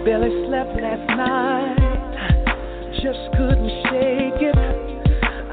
Barely 0.04 0.28
slept 0.48 0.76
last 0.82 1.08
night, 1.16 1.78
just 3.00 3.32
couldn't 3.38 3.70
shake 3.88 4.42
it. 4.42 4.56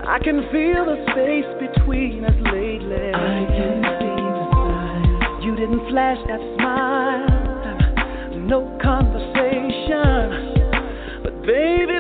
I 0.06 0.20
can 0.20 0.44
feel 0.52 0.84
the 0.86 0.98
space 1.12 1.48
between 1.58 2.26
us 2.26 2.36
lately. 2.52 3.14
I 3.16 3.46
can 3.48 3.82
see 3.96 4.22
the 4.28 4.44
signs. 4.52 5.46
You 5.46 5.56
didn't 5.56 5.88
flash 5.90 6.18
that 6.28 6.42
smile, 6.60 8.40
no 8.42 8.68
conversation, 8.84 10.26
but 11.24 11.34
baby 11.46 11.91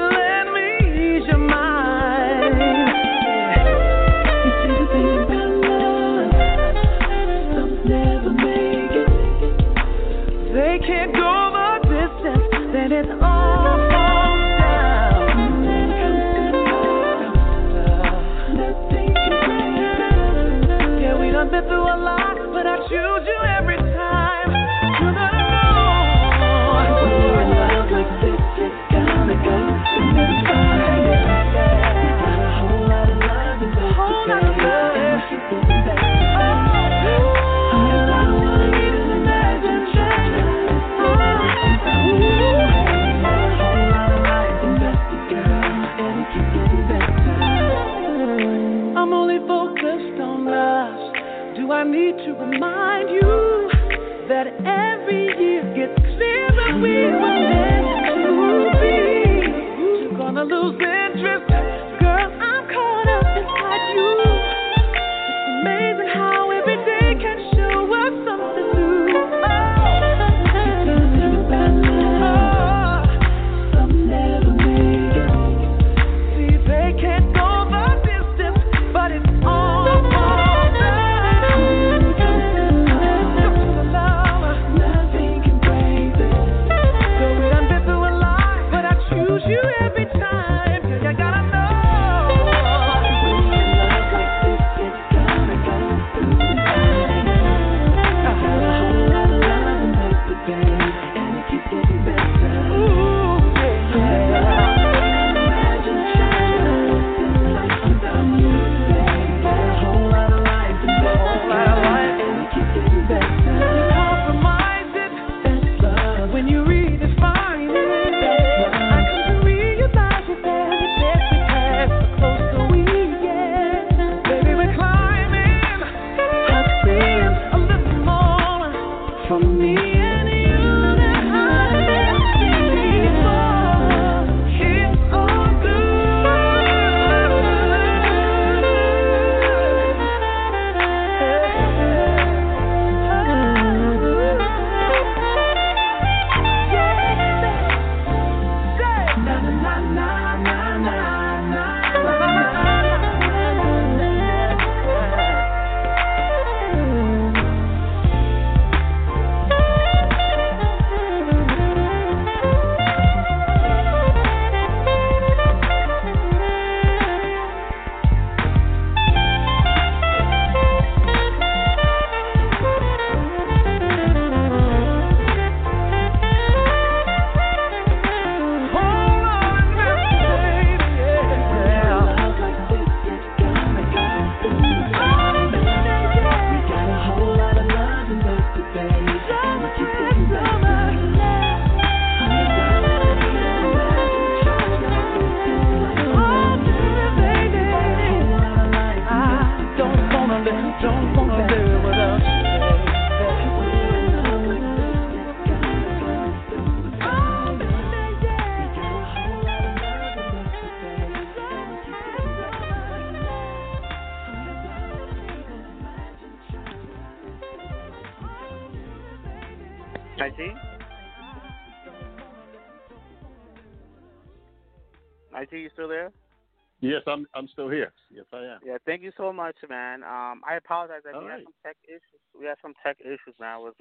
Yes, 226.81 227.03
I'm 227.05 227.27
I'm 227.35 227.47
still 227.47 227.69
here. 227.69 227.93
Yes, 228.09 228.25
I 228.33 228.39
am. 228.39 228.59
Yeah, 228.65 228.77
thank 228.85 229.03
you 229.03 229.11
so 229.15 229.31
much, 229.31 229.55
man. 229.69 230.03
Um, 230.03 230.41
I 230.47 230.55
apologize 230.57 231.01
that 231.05 231.13
All 231.13 231.21
we 231.21 231.27
right. 231.27 231.39
had 231.39 231.43
some 231.45 231.53
tech 231.63 231.77
issues. 231.87 232.21
We 232.37 232.45
had 232.47 232.57
some 232.61 232.73
tech 232.83 232.97
issues, 232.99 233.37
man. 233.39 233.59
Was 233.59 233.73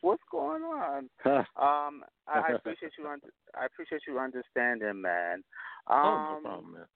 what's 0.00 0.22
going 0.30 0.62
on? 0.62 1.10
Um, 1.56 2.04
I, 2.28 2.50
I 2.50 2.52
appreciate 2.52 2.92
you. 2.98 3.08
Un- 3.08 3.20
I 3.58 3.64
appreciate 3.64 4.02
you 4.06 4.18
understanding, 4.18 5.00
man. 5.00 5.42
Um, 5.86 5.96
oh, 5.96 6.34
no 6.34 6.38
problem, 6.42 6.72
man. 6.74 6.86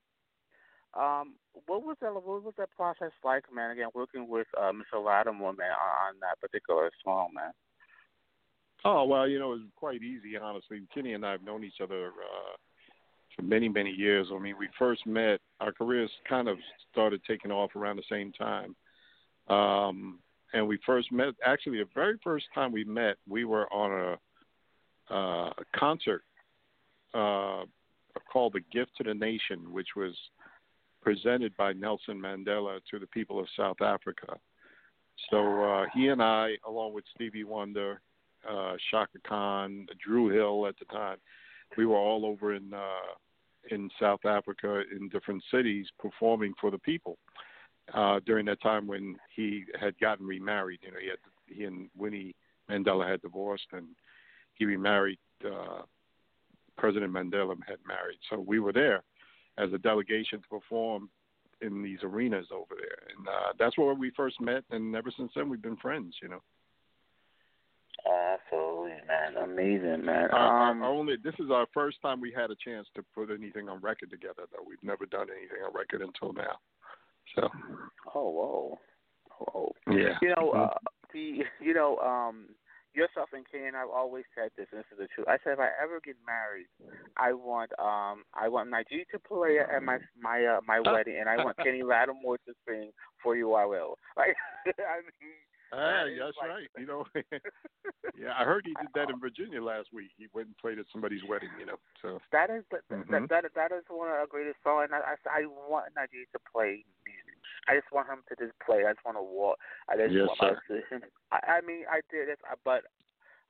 Um, 0.92 1.34
what 1.66 1.82
was 1.82 1.96
that? 2.02 2.12
What 2.12 2.44
was 2.44 2.52
that 2.58 2.70
process 2.76 3.12
like, 3.24 3.44
man? 3.54 3.70
Again, 3.70 3.88
working 3.94 4.28
with 4.28 4.46
uh, 4.58 4.70
Mr. 4.72 5.02
Lattimore, 5.02 5.54
man, 5.54 5.70
on, 5.70 6.08
on 6.08 6.20
that 6.20 6.38
particular 6.40 6.90
song, 7.02 7.30
man. 7.34 7.52
Oh 8.84 9.04
well, 9.04 9.26
you 9.26 9.38
know, 9.38 9.52
it 9.52 9.60
was 9.60 9.68
quite 9.76 10.02
easy, 10.02 10.36
honestly. 10.36 10.82
Kenny 10.92 11.14
and 11.14 11.24
I 11.24 11.32
have 11.32 11.42
known 11.42 11.64
each 11.64 11.80
other 11.82 12.08
uh, 12.08 12.56
many, 13.40 13.68
many 13.68 13.90
years. 13.90 14.28
I 14.34 14.38
mean, 14.38 14.54
we 14.58 14.68
first 14.78 15.06
met. 15.06 15.40
Our 15.60 15.72
careers 15.72 16.10
kind 16.28 16.48
of 16.48 16.58
started 16.92 17.20
taking 17.26 17.50
off 17.50 17.76
around 17.76 17.96
the 17.96 18.02
same 18.10 18.32
time, 18.32 18.74
um, 19.48 20.18
and 20.52 20.66
we 20.66 20.78
first 20.84 21.12
met. 21.12 21.34
Actually, 21.44 21.78
the 21.78 21.88
very 21.94 22.18
first 22.22 22.46
time 22.54 22.72
we 22.72 22.84
met, 22.84 23.16
we 23.28 23.44
were 23.44 23.72
on 23.72 24.18
a, 25.10 25.14
uh, 25.14 25.50
a 25.50 25.78
concert 25.78 26.22
uh, 27.14 27.64
called 28.32 28.54
"The 28.54 28.62
Gift 28.72 28.92
to 28.98 29.04
the 29.04 29.14
Nation," 29.14 29.72
which 29.72 29.88
was 29.96 30.14
presented 31.02 31.56
by 31.56 31.72
Nelson 31.72 32.20
Mandela 32.20 32.78
to 32.90 32.98
the 32.98 33.06
people 33.06 33.38
of 33.40 33.46
South 33.56 33.80
Africa. 33.80 34.38
So 35.30 35.64
uh, 35.64 35.86
he 35.94 36.08
and 36.08 36.22
I, 36.22 36.52
along 36.66 36.94
with 36.94 37.04
Stevie 37.14 37.44
Wonder, 37.44 38.00
uh, 38.48 38.74
Chaka 38.90 39.18
Khan, 39.26 39.86
Dru 40.04 40.28
Hill 40.28 40.66
at 40.66 40.78
the 40.78 40.86
time, 40.86 41.18
we 41.76 41.86
were 41.86 41.96
all 41.96 42.24
over 42.26 42.54
in 42.54 42.72
uh, 42.72 43.14
in 43.70 43.90
South 44.00 44.24
Africa 44.24 44.82
in 44.90 45.08
different 45.08 45.42
cities 45.52 45.86
performing 45.98 46.54
for 46.60 46.70
the 46.70 46.78
people. 46.78 47.18
Uh, 47.92 48.20
during 48.24 48.46
that 48.46 48.62
time 48.62 48.86
when 48.86 49.16
he 49.34 49.64
had 49.80 49.98
gotten 49.98 50.26
remarried, 50.26 50.78
you 50.82 50.90
know, 50.90 50.98
he 51.00 51.08
had 51.08 51.18
he 51.46 51.64
and 51.64 51.88
Winnie 51.96 52.34
Mandela 52.70 53.08
had 53.08 53.20
divorced 53.20 53.66
and 53.72 53.86
he 54.54 54.64
remarried. 54.64 55.18
Uh, 55.44 55.82
President 56.76 57.12
Mandela 57.12 57.56
had 57.66 57.78
married, 57.86 58.18
so 58.30 58.38
we 58.38 58.60
were 58.60 58.72
there 58.72 59.02
as 59.58 59.72
a 59.72 59.78
delegation 59.78 60.40
to 60.40 60.48
perform 60.48 61.10
in 61.60 61.82
these 61.82 61.98
arenas 62.02 62.46
over 62.52 62.74
there, 62.78 63.14
and 63.16 63.28
uh, 63.28 63.52
that's 63.58 63.76
where 63.76 63.92
we 63.92 64.10
first 64.16 64.40
met. 64.40 64.64
And 64.70 64.94
ever 64.96 65.12
since 65.14 65.32
then, 65.34 65.50
we've 65.50 65.60
been 65.60 65.76
friends. 65.76 66.14
You 66.22 66.28
know. 66.28 66.42
Man. 69.10 69.42
Amazing, 69.42 70.04
man. 70.04 70.30
Our, 70.30 70.70
Um, 70.70 70.82
our 70.82 70.90
only 70.90 71.16
this 71.22 71.34
is 71.40 71.50
our 71.50 71.66
first 71.74 72.00
time 72.00 72.20
we 72.20 72.32
had 72.32 72.50
a 72.50 72.56
chance 72.64 72.86
to 72.94 73.02
put 73.14 73.30
anything 73.30 73.68
on 73.68 73.80
record 73.80 74.10
together. 74.10 74.42
Though 74.52 74.62
we've 74.66 74.82
never 74.82 75.04
done 75.06 75.26
anything 75.36 75.62
on 75.66 75.72
record 75.74 76.02
until 76.02 76.32
now. 76.32 76.58
So 77.34 77.48
oh, 78.14 78.30
whoa. 78.30 78.78
Whoa. 79.38 79.72
yeah, 79.90 80.18
You 80.22 80.28
know, 80.36 80.52
Mhm. 80.54 80.70
uh, 80.70 80.78
the 81.12 81.44
you 81.60 81.74
know, 81.74 81.98
um, 81.98 82.54
yourself 82.94 83.32
and 83.32 83.46
Kane, 83.50 83.74
I've 83.74 83.88
always 83.88 84.24
said 84.34 84.50
this, 84.56 84.66
and 84.72 84.80
this 84.80 84.86
is 84.92 84.98
the 84.98 85.08
truth. 85.08 85.28
I 85.28 85.38
said 85.42 85.54
if 85.54 85.60
I 85.60 85.70
ever 85.82 86.00
get 86.00 86.16
married, 86.26 86.66
I 87.16 87.32
want 87.32 87.72
um 87.78 88.24
I 88.34 88.48
want 88.48 88.70
Najee 88.70 89.08
to 89.10 89.18
play 89.18 89.58
at 89.58 89.82
my 89.82 89.98
my 90.20 90.44
uh, 90.44 90.60
my 90.66 90.78
wedding, 91.06 91.16
and 91.18 91.28
I 91.28 91.42
want 91.42 91.56
Kenny 91.58 91.82
Lattimore 91.82 92.38
to 92.46 92.54
sing 92.66 92.92
"For 93.22 93.34
You 93.34 93.54
I 93.54 93.64
Will." 93.64 93.98
Like, 94.16 94.36
I 94.66 95.00
mean, 95.02 95.34
Ah, 95.72 96.04
that's 96.18 96.36
right. 96.42 96.68
You 96.78 96.86
know, 96.86 97.04
yeah, 98.18 98.32
I 98.38 98.44
heard 98.44 98.64
he 98.66 98.74
did 98.74 98.90
that 98.94 99.10
in 99.10 99.20
Virginia 99.20 99.62
last 99.62 99.92
week. 99.92 100.10
He 100.16 100.26
went 100.32 100.48
and 100.48 100.56
played 100.58 100.78
at 100.78 100.86
somebody's 100.92 101.22
wedding. 101.28 101.50
You 101.58 101.66
know, 101.66 101.78
so 102.02 102.20
that 102.32 102.50
is 102.50 102.64
the, 102.70 102.78
Mhm. 102.94 103.28
that, 103.28 103.28
that 103.28 103.54
that 103.54 103.72
is 103.72 103.84
one 103.88 104.08
of 104.08 104.18
the 104.20 104.26
greatest 104.28 104.58
songs. 104.62 104.88
And 104.90 104.94
I, 104.94 105.14
I 105.14 105.42
I 105.42 105.46
want 105.46 105.94
Najee 105.94 106.26
to 106.32 106.40
play 106.50 106.84
music. 107.04 107.36
I 107.68 107.76
just 107.76 107.92
want 107.92 108.08
him 108.08 108.22
to 108.28 108.34
just 108.36 108.58
play. 108.64 108.84
I 108.86 108.92
just 108.92 109.04
want 109.04 109.18
to 109.18 109.22
walk. 109.22 109.58
I 109.88 109.96
just 109.96 110.14
Yes, 110.14 110.28
want 110.40 110.58
my 110.70 110.80
I, 111.32 111.58
I 111.58 111.60
mean, 111.60 111.84
I 111.90 112.00
did 112.10 112.28
it, 112.28 112.40
but 112.64 112.84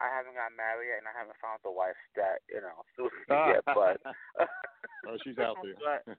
I 0.01 0.09
haven't 0.09 0.35
got 0.35 0.57
married 0.57 0.89
yet, 0.97 1.05
and 1.05 1.09
I 1.09 1.15
haven't 1.15 1.37
found 1.39 1.61
the 1.63 1.71
wife 1.71 1.99
that 2.17 2.41
you 2.49 2.61
know 2.65 2.81
suits 2.97 3.21
me 3.29 3.37
yet. 3.53 3.63
But 3.69 4.01
oh, 5.07 5.17
she's 5.23 5.37
out 5.39 5.61
there. 5.61 5.77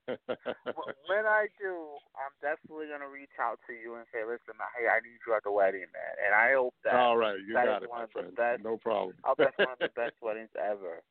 But 0.08 0.96
when 1.10 1.26
I 1.26 1.50
do, 1.58 1.98
I'm 2.16 2.34
definitely 2.40 2.88
gonna 2.94 3.10
reach 3.10 3.34
out 3.42 3.58
to 3.68 3.74
you 3.74 3.98
and 3.98 4.06
say, 4.14 4.22
"Listen, 4.24 4.56
hey, 4.78 4.86
I 4.88 5.02
need 5.02 5.20
you 5.26 5.34
at 5.34 5.44
the 5.44 5.52
wedding, 5.52 5.90
man." 5.92 6.14
And 6.22 6.32
I 6.38 6.54
hope 6.54 6.78
that 6.86 6.96
All 6.96 7.18
right, 7.18 7.42
you 7.42 7.54
that 7.58 7.66
got 7.66 7.82
is 7.82 7.90
it, 7.90 7.90
one 7.90 8.00
my 8.00 8.06
of 8.06 8.14
the 8.14 8.30
friend. 8.32 8.38
best- 8.38 8.64
No 8.64 8.78
problem. 8.78 9.18
I 9.26 9.34
hope 9.34 9.42
that's 9.42 9.58
one 9.58 9.74
of 9.76 9.82
the 9.82 9.94
best 9.98 10.16
weddings 10.22 10.54
ever. 10.56 11.02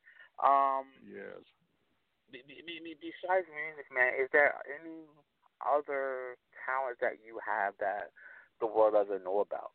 Um, 0.41 0.89
Yes. 1.05 1.43
be, 2.31 2.41
be, 2.47 2.63
be, 2.63 2.95
besides 3.03 3.47
music, 3.51 3.91
man, 3.93 4.15
is 4.15 4.31
there 4.33 4.55
any 4.71 5.05
other 5.61 6.39
talent 6.65 6.97
that 7.03 7.19
you 7.27 7.41
have 7.43 7.75
that 7.83 8.15
the 8.63 8.67
world 8.71 8.95
doesn't 8.95 9.25
know 9.25 9.41
about? 9.41 9.73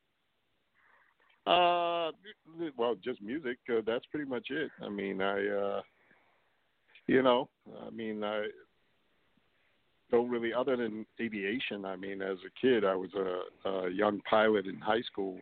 Uh, 1.46 2.12
well, 2.78 2.96
just 3.04 3.22
music. 3.22 3.58
Uh, 3.70 3.82
that's 3.86 4.06
pretty 4.08 4.30
much 4.30 4.48
it. 4.50 4.72
I 4.84 4.90
mean, 4.90 5.22
I, 5.22 5.48
uh, 5.48 5.82
you 7.08 7.22
know, 7.22 7.50
I 7.86 7.90
mean, 7.92 8.24
I 8.24 8.48
don't 10.12 10.30
really, 10.30 10.54
other 10.54 10.76
than 10.76 11.06
aviation. 11.22 11.86
I 11.86 11.96
mean, 11.96 12.22
as 12.22 12.38
a 12.46 12.60
kid, 12.60 12.84
I 12.84 12.96
was 12.96 13.12
a, 13.14 13.70
a 13.70 13.90
young 13.92 14.22
pilot 14.30 14.66
in 14.66 14.80
high 14.80 15.02
school, 15.02 15.38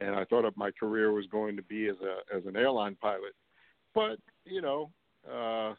and 0.00 0.14
I 0.14 0.24
thought 0.26 0.44
of 0.44 0.56
my 0.56 0.70
career 0.70 1.12
was 1.12 1.26
going 1.26 1.56
to 1.56 1.62
be 1.62 1.88
as 1.88 1.96
a 2.02 2.36
as 2.36 2.44
an 2.46 2.56
airline 2.56 2.96
pilot. 3.00 3.34
But 3.94 4.18
you 4.44 4.60
know, 4.60 4.90
uh, 5.30 5.74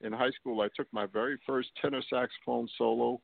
in 0.00 0.12
high 0.12 0.30
school, 0.30 0.62
I 0.62 0.68
took 0.76 0.86
my 0.92 1.06
very 1.06 1.38
first 1.46 1.68
tenor 1.80 2.02
saxophone 2.10 2.68
solo 2.76 3.20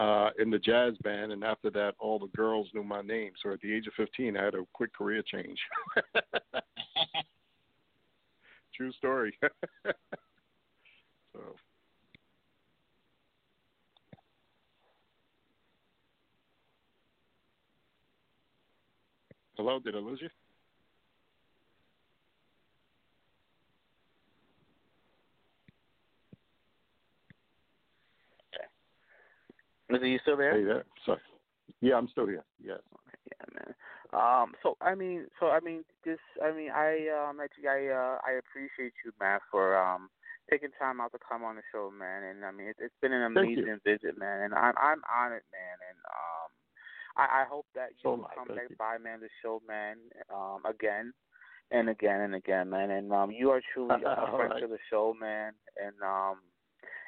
uh, 0.00 0.30
in 0.38 0.48
the 0.50 0.58
jazz 0.58 0.94
band, 1.02 1.30
and 1.30 1.44
after 1.44 1.68
that, 1.68 1.92
all 1.98 2.18
the 2.18 2.28
girls 2.28 2.68
knew 2.72 2.82
my 2.82 3.02
name. 3.02 3.32
So 3.42 3.52
at 3.52 3.60
the 3.60 3.70
age 3.70 3.86
of 3.86 3.92
15, 3.98 4.34
I 4.34 4.44
had 4.44 4.54
a 4.54 4.64
quick 4.72 4.94
career 4.94 5.22
change. 5.22 5.58
True 8.74 8.92
story. 8.92 9.38
so. 11.34 11.40
Hello, 19.58 19.78
did 19.80 19.96
I 19.96 19.98
lose 19.98 20.20
you? 20.22 20.30
Is 29.90 30.02
you 30.02 30.18
still 30.22 30.36
there? 30.36 30.56
Hey 30.56 30.64
there. 30.64 30.84
Sorry. 31.04 31.20
Yeah, 31.80 31.94
I'm 31.96 32.08
still 32.08 32.26
here. 32.26 32.44
Yes. 32.62 32.78
Yeah, 33.30 33.46
man. 33.54 33.74
Um, 34.12 34.54
so 34.62 34.76
I 34.80 34.94
mean, 34.94 35.26
so 35.38 35.48
I 35.48 35.60
mean, 35.60 35.84
this, 36.04 36.18
I 36.42 36.50
mean, 36.52 36.70
I, 36.70 37.06
um, 37.14 37.38
actually, 37.42 37.68
I, 37.68 37.86
uh, 37.94 38.18
I 38.26 38.32
appreciate 38.38 38.92
you, 39.04 39.12
man, 39.20 39.38
for 39.50 39.76
um 39.78 40.10
taking 40.50 40.70
time 40.80 41.00
out 41.00 41.12
to 41.12 41.18
come 41.18 41.44
on 41.44 41.54
the 41.56 41.62
show, 41.72 41.90
man. 41.96 42.24
And 42.24 42.44
I 42.44 42.50
mean, 42.50 42.68
it, 42.68 42.76
it's 42.80 42.94
been 43.00 43.12
an 43.12 43.22
amazing 43.22 43.78
visit, 43.84 44.18
man. 44.18 44.42
And 44.42 44.54
I'm, 44.54 44.74
I'm 44.76 45.00
honored, 45.06 45.46
man. 45.54 45.78
And 45.88 45.98
um, 46.10 46.50
I, 47.16 47.42
I 47.42 47.44
hope 47.48 47.66
that 47.76 47.90
you 47.90 48.02
So 48.02 48.10
will 48.10 48.18
am 48.18 48.24
I. 48.30 48.34
come 48.34 48.56
back 48.56 48.70
you. 48.70 48.76
by, 48.76 48.98
man, 48.98 49.20
the 49.20 49.28
show, 49.42 49.62
man, 49.68 49.96
um, 50.34 50.66
again 50.68 51.12
and 51.70 51.88
again 51.88 52.20
and 52.22 52.34
again, 52.34 52.68
man. 52.68 52.90
And 52.90 53.12
um, 53.12 53.30
you 53.30 53.50
are 53.50 53.60
truly 53.72 53.94
a 54.04 54.26
friend 54.36 54.50
right. 54.50 54.60
to 54.60 54.66
the 54.66 54.78
show, 54.90 55.14
man. 55.18 55.52
And 55.80 55.94
um. 56.02 56.38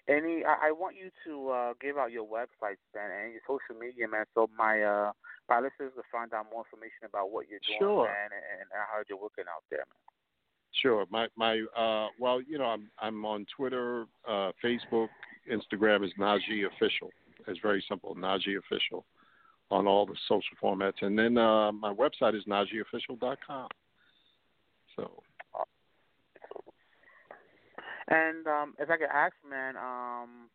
Any, 0.08 0.44
I, 0.44 0.68
I 0.68 0.72
want 0.72 0.96
you 0.96 1.10
to 1.26 1.50
uh, 1.50 1.72
give 1.80 1.96
out 1.96 2.10
your 2.10 2.26
websites, 2.26 2.82
man, 2.94 3.10
and 3.12 3.32
your 3.32 3.42
social 3.46 3.78
media, 3.78 4.08
man, 4.08 4.24
so 4.34 4.48
my 4.58 4.82
uh, 4.82 5.12
my 5.48 5.56
listeners 5.60 5.92
can 5.94 6.02
find 6.10 6.32
out 6.34 6.46
more 6.50 6.64
information 6.66 7.06
about 7.06 7.30
what 7.30 7.46
you're 7.48 7.60
doing, 7.66 7.78
Sure. 7.78 8.04
man, 8.06 8.30
and, 8.34 8.60
and 8.62 8.82
how 8.90 9.02
you're 9.08 9.18
working 9.18 9.44
out 9.48 9.62
there, 9.70 9.84
man. 9.86 10.02
Sure. 10.80 11.04
My 11.10 11.28
my 11.36 11.60
uh 11.76 12.08
well, 12.18 12.40
you 12.40 12.58
know, 12.58 12.64
I'm 12.64 12.90
I'm 12.98 13.24
on 13.24 13.46
Twitter, 13.54 14.06
uh 14.26 14.50
Facebook, 14.64 15.08
Instagram 15.50 16.04
is 16.04 16.12
Najee 16.18 16.66
Official. 16.66 17.10
It's 17.46 17.60
very 17.60 17.84
simple, 17.88 18.14
Najee 18.16 18.56
Official 18.58 19.04
on 19.70 19.86
all 19.86 20.06
the 20.06 20.16
social 20.28 20.56
formats. 20.62 21.02
And 21.02 21.16
then 21.18 21.36
uh 21.36 21.70
my 21.72 21.92
website 21.92 22.34
is 22.36 22.44
najeeofficial.com. 22.48 23.68
So 24.96 25.22
And 28.08 28.46
um, 28.46 28.74
if 28.78 28.90
I 28.90 28.96
could 28.96 29.12
ask, 29.12 29.34
man, 29.48 29.76
um, 29.76 30.50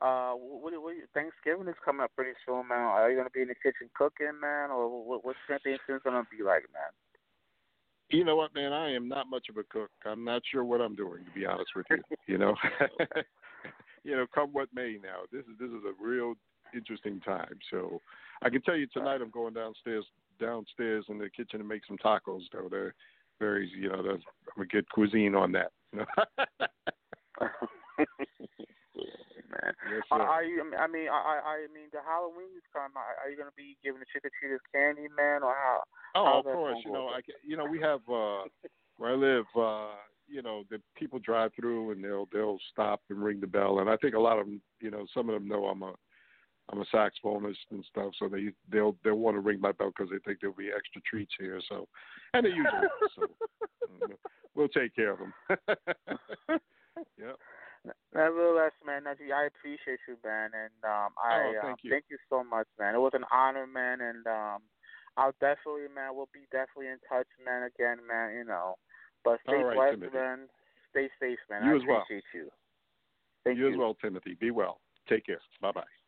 uh, 0.00 0.32
what, 0.34 0.72
what, 0.82 0.94
Thanksgiving 1.14 1.68
is 1.68 1.78
coming 1.84 2.02
up 2.02 2.12
pretty 2.14 2.32
soon, 2.46 2.68
man. 2.68 2.78
Are 2.78 3.10
you 3.10 3.16
gonna 3.16 3.30
be 3.30 3.42
in 3.42 3.48
the 3.48 3.54
kitchen 3.54 3.90
cooking, 3.94 4.38
man, 4.40 4.70
or 4.70 4.88
what, 4.88 5.24
what's 5.24 5.38
Thanksgiving 5.48 6.00
gonna 6.04 6.24
be 6.30 6.42
like, 6.42 6.66
man? 6.72 6.92
you 8.12 8.24
know 8.24 8.36
what, 8.36 8.54
man, 8.54 8.72
I 8.72 8.92
am 8.94 9.08
not 9.08 9.28
much 9.28 9.46
of 9.48 9.56
a 9.56 9.64
cook. 9.64 9.90
I'm 10.04 10.24
not 10.24 10.42
sure 10.50 10.64
what 10.64 10.80
I'm 10.80 10.94
doing, 10.94 11.24
to 11.24 11.30
be 11.32 11.46
honest 11.46 11.70
with 11.74 11.86
you. 11.90 11.98
You 12.26 12.38
know, 12.38 12.54
you 14.04 14.16
know, 14.16 14.26
come 14.34 14.50
what 14.52 14.68
may. 14.74 14.98
Now, 15.02 15.22
this 15.32 15.42
is 15.42 15.58
this 15.58 15.70
is 15.70 15.82
a 15.86 16.04
real 16.04 16.34
interesting 16.74 17.20
time. 17.20 17.58
So, 17.70 18.00
I 18.42 18.50
can 18.50 18.62
tell 18.62 18.76
you 18.76 18.86
tonight, 18.92 19.20
I'm 19.22 19.30
going 19.30 19.54
downstairs 19.54 20.04
downstairs 20.40 21.06
in 21.08 21.18
the 21.18 21.30
kitchen 21.30 21.58
to 21.58 21.64
make 21.64 21.82
some 21.86 21.98
tacos. 21.98 22.42
Though 22.52 22.68
they're 22.70 22.94
very, 23.38 23.70
you 23.76 23.88
know, 23.88 24.02
there's, 24.02 24.22
I'm 24.48 24.56
gonna 24.56 24.68
get 24.68 24.88
cuisine 24.90 25.34
on 25.34 25.52
that. 25.52 25.72
You 25.94 26.06
know? 27.40 27.46
man. 29.52 29.72
yes, 29.92 30.02
sir. 30.08 30.20
are 30.20 30.44
you? 30.44 30.62
I 30.78 30.86
mean, 30.86 31.08
I, 31.08 31.40
I, 31.44 31.66
mean, 31.72 31.88
the 31.92 32.00
Halloween 32.04 32.52
is 32.56 32.64
coming. 32.72 32.96
Are, 32.96 33.16
are 33.20 33.30
you 33.30 33.36
gonna 33.36 33.56
be 33.56 33.76
giving 33.84 34.00
the 34.00 34.06
trick 34.10 34.24
or 34.24 34.30
treaters 34.38 34.60
candy, 34.72 35.08
man, 35.16 35.42
or 35.42 35.54
how? 35.54 35.82
Oh, 36.14 36.24
How's 36.24 36.46
of 36.46 36.52
course. 36.52 36.78
You 36.84 36.92
know, 36.92 37.08
I 37.08 37.20
ca- 37.20 37.42
you 37.44 37.56
know 37.56 37.64
we 37.64 37.80
have 37.80 38.00
uh 38.08 38.48
where 38.96 39.12
I 39.12 39.14
live. 39.14 39.46
uh 39.56 39.96
You 40.28 40.42
know, 40.42 40.64
the 40.70 40.80
people 40.96 41.18
drive 41.18 41.52
through 41.54 41.92
and 41.92 42.02
they'll 42.02 42.28
they'll 42.32 42.58
stop 42.70 43.00
and 43.10 43.22
ring 43.22 43.40
the 43.40 43.46
bell, 43.46 43.80
and 43.80 43.90
I 43.90 43.96
think 43.96 44.14
a 44.14 44.20
lot 44.20 44.38
of 44.38 44.46
them, 44.46 44.60
you 44.80 44.90
know, 44.90 45.06
some 45.12 45.28
of 45.28 45.34
them 45.34 45.48
know 45.48 45.66
I'm 45.66 45.82
a 45.82 45.94
I'm 46.70 46.80
a 46.80 46.84
saxophonist 46.94 47.56
and 47.70 47.84
stuff, 47.90 48.12
so 48.18 48.28
they 48.28 48.48
they'll 48.70 48.96
they'll 49.04 49.16
want 49.16 49.34
to 49.36 49.40
ring 49.40 49.60
my 49.60 49.72
bell 49.72 49.92
because 49.96 50.10
they 50.10 50.18
think 50.24 50.40
there'll 50.40 50.56
be 50.56 50.70
extra 50.74 51.02
treats 51.02 51.32
here. 51.38 51.60
So, 51.68 51.88
and 52.34 52.46
they 52.46 52.50
usually 52.50 52.88
so 53.14 53.28
we'll 54.54 54.68
take 54.68 54.94
care 54.94 55.12
of 55.12 55.18
them. 55.18 55.34
yep. 57.18 57.36
Nevertheless, 58.14 58.72
man, 58.86 59.04
Najee, 59.04 59.34
I 59.34 59.46
appreciate 59.46 59.98
you, 60.06 60.16
man, 60.24 60.50
and 60.54 60.84
um, 60.84 61.10
I 61.18 61.40
Oh, 61.42 61.58
uh, 61.58 61.62
thank 61.66 61.78
you. 61.82 61.90
thank 61.90 62.04
you 62.10 62.18
so 62.30 62.44
much, 62.44 62.68
man. 62.78 62.94
It 62.94 62.98
was 62.98 63.12
an 63.14 63.24
honor, 63.32 63.66
man, 63.66 64.00
and 64.00 64.26
um, 64.26 64.62
I'll 65.16 65.34
definitely, 65.40 65.88
man, 65.92 66.14
we'll 66.14 66.28
be 66.32 66.46
definitely 66.52 66.88
in 66.88 66.98
touch, 67.08 67.26
man. 67.44 67.64
Again, 67.64 67.98
man, 68.06 68.36
you 68.36 68.44
know, 68.44 68.76
but 69.24 69.40
stay 69.46 69.56
All 69.56 69.64
right, 69.64 69.98
blessed, 69.98 70.14
man. 70.14 70.48
Stay 70.90 71.08
safe, 71.20 71.38
man. 71.50 71.62
You 71.64 71.72
I 71.72 71.76
as 71.76 71.82
well. 71.88 72.02
appreciate 72.02 72.24
you. 72.34 72.50
Thank 73.44 73.58
you 73.58 73.72
as 73.72 73.78
well, 73.78 73.94
Timothy. 73.94 74.36
Be 74.38 74.52
well. 74.52 74.80
Take 75.08 75.26
care. 75.26 75.40
Bye 75.60 75.72
bye. 75.72 76.01